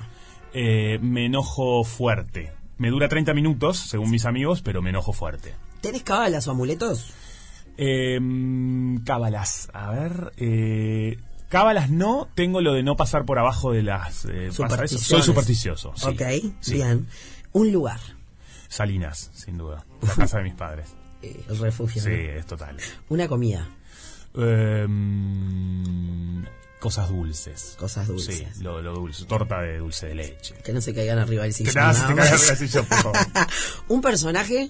Eh, 0.53 0.99
me 1.01 1.25
enojo 1.25 1.83
fuerte. 1.83 2.51
Me 2.77 2.89
dura 2.89 3.07
30 3.07 3.33
minutos, 3.33 3.77
según 3.77 4.11
mis 4.11 4.25
amigos, 4.25 4.61
pero 4.61 4.81
me 4.81 4.89
enojo 4.89 5.13
fuerte. 5.13 5.53
¿Tenés 5.81 6.03
cábalas 6.03 6.47
o 6.47 6.51
amuletos? 6.51 7.13
Eh, 7.77 8.19
cábalas. 9.05 9.69
A 9.73 9.91
ver. 9.91 10.33
Eh, 10.37 11.17
cábalas 11.49 11.89
no. 11.89 12.29
Tengo 12.35 12.61
lo 12.61 12.73
de 12.73 12.83
no 12.83 12.95
pasar 12.95 13.25
por 13.25 13.39
abajo 13.39 13.71
de 13.71 13.83
las. 13.83 14.25
eh. 14.25 14.49
Soy 14.51 15.21
supersticioso. 15.21 15.93
sí. 15.95 16.07
ok, 16.07 16.21
Sí. 16.59 16.73
bien. 16.75 17.07
Un 17.51 17.71
lugar. 17.71 17.99
Salinas, 18.69 19.31
sin 19.33 19.57
duda. 19.57 19.85
La 20.01 20.15
casa 20.15 20.37
de 20.37 20.43
mis 20.43 20.55
padres. 20.55 20.95
Eh, 21.21 21.43
el 21.49 21.57
refugio. 21.59 22.01
Sí, 22.01 22.09
¿no? 22.09 22.15
es 22.15 22.45
total. 22.45 22.77
Una 23.09 23.27
comida. 23.27 23.67
Em, 24.35 26.43
cosas 26.83 27.07
dulces. 27.07 27.75
Cosas 27.79 28.07
dulces. 28.07 28.35
Sí, 28.57 28.61
lo, 28.61 28.81
lo 28.81 28.93
dulce. 28.93 29.23
Torta 29.23 29.61
de 29.61 29.77
dulce 29.77 30.07
de 30.07 30.15
leche. 30.15 30.53
Que 30.65 30.73
no 30.73 30.81
se 30.81 30.93
caigan 30.93 31.17
arriba 31.17 31.43
del 31.43 31.51
Que 31.53 31.57
sillón. 31.59 31.75
nada, 31.75 31.93
se 31.93 31.99
nada 32.01 32.09
te 32.09 32.15
caiga 32.19 32.31
más. 32.33 32.41
arriba 32.41 32.59
del 32.59 32.67
sillón, 32.69 32.85
por 32.87 32.97
favor. 32.97 33.17
Un 33.87 34.01
personaje. 34.01 34.69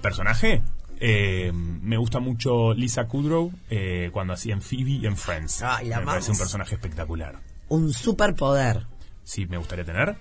¿Personaje? 0.00 0.62
Eh, 1.00 1.52
me 1.52 1.98
gusta 1.98 2.18
mucho 2.18 2.72
Lisa 2.72 3.04
Kudrow 3.06 3.52
eh, 3.68 4.08
cuando 4.10 4.32
hacía 4.32 4.54
en 4.54 4.62
Phoebe 4.62 5.06
en 5.06 5.18
Friends. 5.18 5.62
Ay, 5.62 5.88
la 5.88 6.00
me 6.00 6.06
parece 6.06 6.30
un 6.32 6.38
personaje 6.38 6.74
espectacular. 6.76 7.38
Un 7.68 7.92
superpoder. 7.92 8.86
Sí, 9.22 9.44
me 9.44 9.58
gustaría 9.58 9.84
tener. 9.84 10.16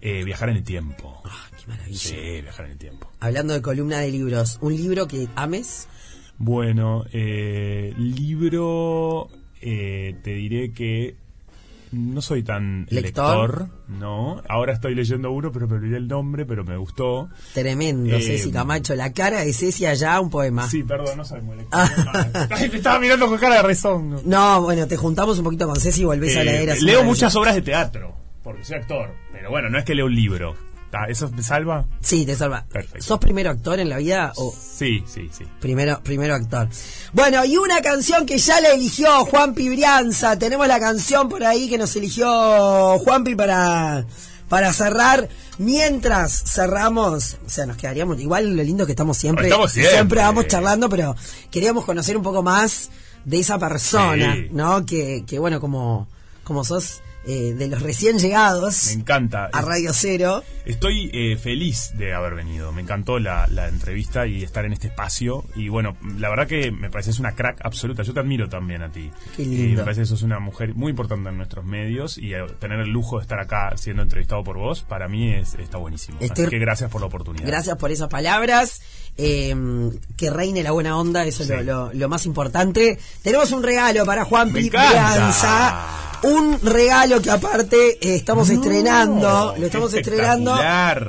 Eh, 0.00 0.24
viajar 0.24 0.48
en 0.50 0.56
el 0.56 0.64
tiempo. 0.64 1.22
Ah, 1.24 1.46
qué 1.56 1.66
maravilla. 1.68 1.96
Sí, 1.98 2.16
viajar 2.42 2.66
en 2.66 2.72
el 2.72 2.78
tiempo. 2.78 3.08
Hablando 3.20 3.54
de 3.54 3.62
columna 3.62 3.98
de 4.00 4.10
libros. 4.10 4.58
Un 4.60 4.74
libro 4.76 5.06
que 5.06 5.28
ames. 5.36 5.86
Bueno, 6.38 7.04
libro, 7.96 9.28
eh, 9.62 10.16
te 10.22 10.30
diré 10.34 10.72
que 10.72 11.16
no 11.92 12.22
soy 12.22 12.44
tan 12.44 12.86
¿Lector? 12.88 13.62
lector, 13.62 13.68
no. 13.88 14.40
Ahora 14.48 14.72
estoy 14.72 14.94
leyendo 14.94 15.32
uno, 15.32 15.50
pero 15.50 15.66
me 15.66 15.74
olvidé 15.74 15.96
el 15.96 16.06
nombre, 16.06 16.46
pero 16.46 16.62
me 16.64 16.76
gustó. 16.76 17.28
Tremendo, 17.52 18.14
Eh, 18.14 18.20
Ceci 18.22 18.52
Camacho. 18.52 18.94
La 18.94 19.12
cara 19.12 19.40
de 19.40 19.52
Ceci 19.52 19.86
allá, 19.86 20.20
un 20.20 20.30
poema. 20.30 20.68
Sí, 20.70 20.84
perdón, 20.84 21.16
no 21.16 21.24
soy 21.24 21.40
muy 21.40 21.56
lector. 21.56 21.80
Ay, 22.50 22.68
te 22.68 22.76
estaba 22.76 23.00
mirando 23.00 23.26
con 23.26 23.38
cara 23.38 23.56
de 23.56 23.62
rezongo. 23.62 24.22
No, 24.24 24.62
bueno, 24.62 24.86
te 24.86 24.96
juntamos 24.96 25.38
un 25.38 25.44
poquito 25.44 25.66
con 25.66 25.76
Ceci 25.80 26.02
y 26.02 26.04
volvés 26.04 26.36
a 26.36 26.42
Eh, 26.42 26.44
leer 26.44 26.80
leo 26.82 27.02
muchas 27.02 27.34
obras 27.34 27.56
de 27.56 27.62
teatro, 27.62 28.14
porque 28.44 28.62
soy 28.64 28.76
actor. 28.76 29.10
Pero 29.32 29.50
bueno, 29.50 29.68
no 29.68 29.76
es 29.78 29.84
que 29.84 29.94
leo 29.96 30.06
un 30.06 30.14
libro. 30.14 30.54
Ta, 30.90 31.04
¿Eso 31.08 31.30
me 31.30 31.42
salva? 31.42 31.84
Sí, 32.00 32.26
te 32.26 32.34
salva. 32.34 32.64
Perfecto. 32.68 33.02
¿Sos 33.06 33.18
primero 33.20 33.50
actor 33.50 33.78
en 33.78 33.88
la 33.88 33.98
vida 33.98 34.32
o 34.36 34.52
Sí, 34.52 35.04
sí, 35.06 35.30
sí. 35.36 35.44
primero, 35.60 36.00
primero 36.02 36.34
actor? 36.34 36.68
Bueno, 37.12 37.44
y 37.44 37.56
una 37.56 37.80
canción 37.80 38.26
que 38.26 38.38
ya 38.38 38.60
la 38.60 38.70
eligió 38.70 39.24
Juan 39.26 39.54
Brianza. 39.54 40.36
Tenemos 40.38 40.66
la 40.66 40.80
canción 40.80 41.28
por 41.28 41.44
ahí 41.44 41.68
que 41.68 41.78
nos 41.78 41.94
eligió 41.94 42.98
Juanpi 42.98 43.36
para, 43.36 44.04
para 44.48 44.72
cerrar. 44.72 45.28
Mientras 45.58 46.42
cerramos, 46.46 47.36
o 47.46 47.48
sea, 47.50 47.66
nos 47.66 47.76
quedaríamos. 47.76 48.18
Igual 48.18 48.56
lo 48.56 48.62
lindo 48.64 48.84
que 48.86 48.92
estamos 48.92 49.16
siempre. 49.16 49.46
Estamos 49.46 49.70
siempre. 49.70 50.20
vamos 50.20 50.48
charlando, 50.48 50.88
pero 50.88 51.14
queríamos 51.52 51.84
conocer 51.84 52.16
un 52.16 52.22
poco 52.24 52.42
más 52.42 52.90
de 53.24 53.38
esa 53.38 53.58
persona, 53.58 54.34
Sí. 54.34 54.48
¿no? 54.50 54.84
Que, 54.86 55.22
que 55.26 55.38
bueno, 55.38 55.60
como, 55.60 56.08
como 56.42 56.64
sos 56.64 57.00
eh, 57.26 57.54
de 57.56 57.68
los 57.68 57.82
recién 57.82 58.18
llegados 58.18 58.86
Me 58.86 58.92
encanta. 59.00 59.48
a 59.52 59.60
Radio 59.62 59.92
Cero. 59.92 60.42
Estoy 60.64 61.10
eh, 61.12 61.36
feliz 61.36 61.92
de 61.94 62.12
haber 62.14 62.34
venido. 62.34 62.72
Me 62.72 62.82
encantó 62.82 63.18
la, 63.18 63.46
la 63.48 63.68
entrevista 63.68 64.26
y 64.26 64.42
estar 64.42 64.64
en 64.64 64.72
este 64.72 64.88
espacio. 64.88 65.44
Y 65.54 65.68
bueno, 65.68 65.96
la 66.18 66.28
verdad 66.30 66.46
que 66.46 66.70
me 66.70 66.90
pareces 66.90 67.18
una 67.18 67.34
crack 67.34 67.60
absoluta. 67.64 68.02
Yo 68.02 68.14
te 68.14 68.20
admiro 68.20 68.48
también 68.48 68.82
a 68.82 68.90
ti. 68.90 69.10
Qué 69.36 69.42
Y 69.42 69.46
lindo. 69.46 69.78
me 69.80 69.84
parece 69.84 70.02
que 70.02 70.06
sos 70.06 70.22
una 70.22 70.38
mujer 70.38 70.74
muy 70.74 70.90
importante 70.90 71.28
en 71.28 71.36
nuestros 71.36 71.64
medios. 71.64 72.18
Y 72.18 72.34
eh, 72.34 72.44
tener 72.58 72.78
el 72.80 72.90
lujo 72.90 73.16
de 73.18 73.22
estar 73.22 73.40
acá 73.40 73.72
siendo 73.76 74.02
entrevistado 74.02 74.44
por 74.44 74.58
vos, 74.58 74.82
para 74.82 75.08
mí 75.08 75.32
es, 75.34 75.54
está 75.54 75.78
buenísimo. 75.78 76.18
Estoy- 76.20 76.44
Así 76.46 76.50
que 76.50 76.58
gracias 76.58 76.90
por 76.90 77.00
la 77.00 77.06
oportunidad. 77.08 77.46
Gracias 77.46 77.76
por 77.76 77.90
esas 77.90 78.08
palabras. 78.08 78.80
Eh, 79.16 79.54
que 80.16 80.30
reine 80.30 80.62
la 80.62 80.70
buena 80.70 80.96
onda, 80.96 81.24
eso 81.24 81.42
es 81.42 81.48
lo, 81.50 81.62
lo- 81.62 81.92
lo 81.92 82.08
más 82.08 82.24
importante. 82.26 82.98
Tenemos 83.22 83.50
un 83.52 83.62
regalo 83.62 84.06
para 84.06 84.24
Juan 84.24 84.52
Pipianza. 84.52 86.09
Un 86.22 86.60
regalo 86.62 87.20
que 87.22 87.30
aparte 87.30 87.98
eh, 88.00 88.16
estamos 88.16 88.48
No, 88.48 88.54
estrenando. 88.54 89.54
Lo 89.58 89.66
estamos 89.66 89.92
estrenando. 89.94 90.58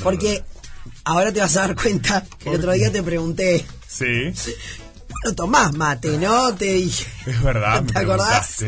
Porque 0.03 0.43
ahora 1.03 1.31
te 1.31 1.39
vas 1.41 1.55
a 1.57 1.61
dar 1.61 1.75
cuenta 1.75 2.23
que 2.39 2.49
el 2.49 2.55
otro 2.55 2.71
día 2.73 2.91
te 2.91 3.03
pregunté. 3.03 3.65
Sí, 3.87 4.31
Bueno, 5.09 5.35
tomás 5.35 5.73
mate, 5.73 6.17
¿no? 6.17 6.55
Te 6.55 6.65
dije. 6.73 7.05
es 7.25 7.43
verdad. 7.43 7.83
¿Te 7.83 7.93
me 7.93 7.99
acordás? 7.99 8.63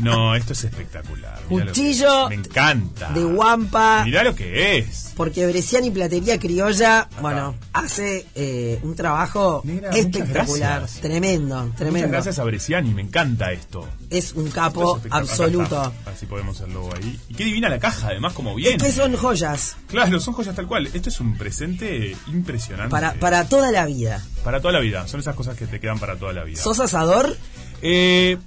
No, 0.00 0.34
esto 0.34 0.52
es 0.52 0.64
espectacular. 0.64 1.40
Cuchillo. 1.48 2.28
Me 2.28 2.34
encanta. 2.34 3.10
de 3.12 3.22
guampa. 3.22 4.02
Mirá 4.04 4.24
lo 4.24 4.34
que 4.34 4.78
es. 4.78 5.12
Porque 5.16 5.46
Bresciani 5.46 5.92
Platería 5.92 6.40
Criolla, 6.40 7.08
bueno, 7.20 7.54
hace 7.72 8.26
eh, 8.34 8.80
un 8.82 8.96
trabajo 8.96 9.62
espectacular, 9.92 10.86
tremendo, 11.00 11.70
tremendo. 11.76 12.08
Muchas 12.08 12.10
gracias 12.10 12.38
a 12.40 12.44
Bresciani, 12.44 12.92
me 12.92 13.02
encanta 13.02 13.52
esto. 13.52 13.88
Es 14.16 14.32
un 14.32 14.50
capo 14.50 15.00
es 15.04 15.12
absoluto. 15.12 15.80
Acá. 15.80 15.92
Así 16.12 16.26
podemos 16.26 16.56
hacerlo 16.60 16.88
ahí. 16.94 17.18
Y 17.28 17.34
qué 17.34 17.44
divina 17.44 17.68
la 17.68 17.78
caja, 17.78 18.08
además, 18.08 18.32
como 18.32 18.50
Es 18.50 18.56
bien. 18.56 18.78
que 18.78 18.92
son 18.92 19.16
joyas 19.16 19.76
Claro, 19.88 20.20
son 20.20 20.34
joyas 20.34 20.54
tal 20.54 20.66
cual. 20.66 20.88
Esto 20.92 21.08
es 21.08 21.20
un 21.20 21.36
presente 21.36 22.16
impresionante. 22.28 22.90
para, 22.90 23.14
para 23.14 23.48
toda 23.48 23.70
la 23.72 23.86
vida. 23.86 24.22
Para 24.44 24.60
toda 24.60 24.72
la 24.72 24.80
vida. 24.80 25.06
Son 25.08 25.20
esas 25.20 25.34
cosas 25.34 25.56
que 25.56 25.66
te 25.66 25.80
quedan 25.80 25.98
para 25.98 26.16
toda 26.16 26.32
la 26.32 26.44
vida. 26.44 26.60
¿Sos 26.62 26.80
asador? 26.80 27.36
Eh, 27.82 28.38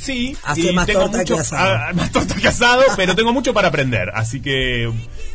sí. 0.00 0.36
Hace 0.44 0.60
y 0.60 0.72
más 0.72 0.86
tengo 0.86 1.00
torta 1.02 1.18
mucho- 1.18 1.34
que 1.34 1.40
asado. 1.40 1.94
más 1.94 2.10
torta 2.12 2.34
que 2.36 2.48
asado, 2.48 2.82
pero 2.96 3.14
tengo 3.14 3.32
mucho 3.32 3.52
para 3.52 3.68
aprender. 3.68 4.10
Así 4.14 4.40
que 4.40 4.90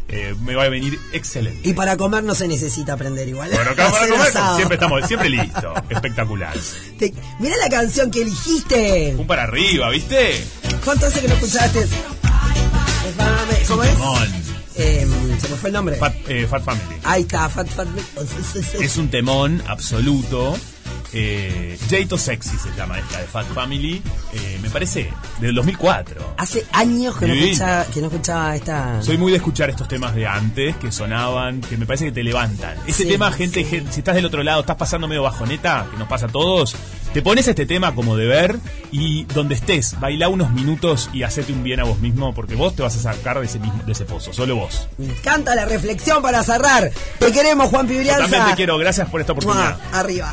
eh, 0.10 0.36
me 0.42 0.56
va 0.56 0.64
a 0.64 0.70
venir 0.70 0.98
excelente. 1.14 1.68
Y 1.68 1.74
para 1.74 1.96
comer 1.98 2.24
no 2.24 2.36
se 2.36 2.48
necesita 2.48 2.94
aprender 2.94 3.28
igual. 3.28 3.50
Bueno, 3.54 3.72
acá 3.72 3.92
para 3.92 4.08
comer 4.08 4.28
asado. 4.28 4.56
siempre 4.58 4.76
estamos, 4.76 5.08
siempre 5.08 5.30
listo. 5.30 5.74
Espectacular. 5.90 6.54
Te- 6.98 7.14
mirá 7.40 7.56
la 7.58 7.70
canción 7.70 8.10
que 8.12 8.22
eligiste. 8.22 9.16
Un 9.18 9.28
para 9.28 9.44
arriba, 9.44 9.90
¿viste? 9.90 10.44
¿Cuánto 10.84 11.06
hace 11.08 11.22
que 11.22 11.28
no 11.28 11.34
escuchaste? 11.36 11.88
¿Cómo 13.68 13.84
es? 13.84 13.92
Eh, 14.76 15.08
se 15.40 15.50
me 15.50 15.56
fue 15.56 15.70
el 15.70 15.74
nombre. 15.74 15.96
Fat, 15.98 16.16
eh, 16.28 16.48
Fat 16.50 16.64
Family. 16.64 16.96
Ahí 17.04 17.22
está, 17.22 17.48
Fat 17.48 17.68
Fat. 17.68 17.88
Es 18.82 18.98
un 18.98 19.08
temón 19.10 19.62
absoluto. 19.68 20.58
Eh, 21.14 21.78
Jato 21.90 22.18
Sexy 22.18 22.58
se 22.58 22.70
llama 22.76 22.98
esta 23.00 23.20
de 23.20 23.28
Fat 23.28 23.46
Family. 23.54 24.02
Eh, 24.34 24.60
me 24.62 24.70
parece 24.70 25.12
del 25.40 25.54
2004. 25.56 26.36
Hace 26.38 26.66
años 26.72 27.16
que 27.18 27.28
no, 27.28 27.34
escuchaba, 27.34 27.86
que 27.86 28.02
no 28.02 28.08
escuchaba 28.08 28.56
esta. 28.56 29.02
Soy 29.02 29.18
muy 29.18 29.32
de 29.32 29.38
escuchar 29.38 29.70
estos 29.70 29.88
temas 29.88 30.16
de 30.16 30.26
antes 30.28 30.76
que 30.78 30.92
sonaban, 30.92 31.62
que 31.62 31.78
me 31.78 31.86
parece 31.86 32.06
que 32.06 32.12
te 32.12 32.24
levantan. 32.24 32.76
Este 32.88 33.04
Sí, 33.04 33.10
tema, 33.10 33.32
gente, 33.32 33.64
sí. 33.64 33.84
si 33.92 34.00
estás 34.00 34.16
del 34.16 34.26
otro 34.26 34.42
lado, 34.44 34.62
estás 34.62 34.76
pasando 34.78 35.08
medio 35.08 35.24
bajoneta, 35.24 35.86
que 35.92 35.98
nos 35.98 36.08
pasa 36.08 36.26
a 36.26 36.30
todos, 36.30 36.76
te 37.14 37.22
pones 37.22 37.48
este 37.48 37.66
tema 37.68 37.94
como 37.94 38.16
deber 38.18 38.58
y 38.92 39.26
donde 39.26 39.54
estés, 39.56 40.00
baila 40.00 40.30
unos 40.30 40.52
minutos 40.52 41.10
y 41.14 41.24
hacete 41.24 41.54
un 41.54 41.64
bien 41.64 41.80
a 41.80 41.84
vos 41.84 42.00
mismo, 42.00 42.34
porque 42.34 42.56
vos 42.56 42.76
te 42.76 42.82
vas 42.82 42.96
a 42.96 43.00
sacar 43.14 43.40
de 43.40 43.46
ese 43.46 43.60
mismo, 43.60 43.84
de 43.86 43.92
ese 43.92 44.06
pozo, 44.06 44.34
solo 44.34 44.56
vos. 44.56 44.88
Me 44.98 45.06
encanta 45.06 45.54
la 45.54 45.66
reflexión 45.66 46.22
para 46.24 46.42
cerrar. 46.44 46.92
Te 47.20 47.32
queremos, 47.32 47.70
Juan 47.70 47.88
Yo 47.88 47.94
Pibrianza. 47.94 48.22
también 48.24 48.46
te 48.48 48.56
quiero, 48.56 48.78
gracias 48.80 49.08
por 49.10 49.22
esta 49.22 49.34
oportunidad. 49.34 49.78
Arriba. 49.92 50.32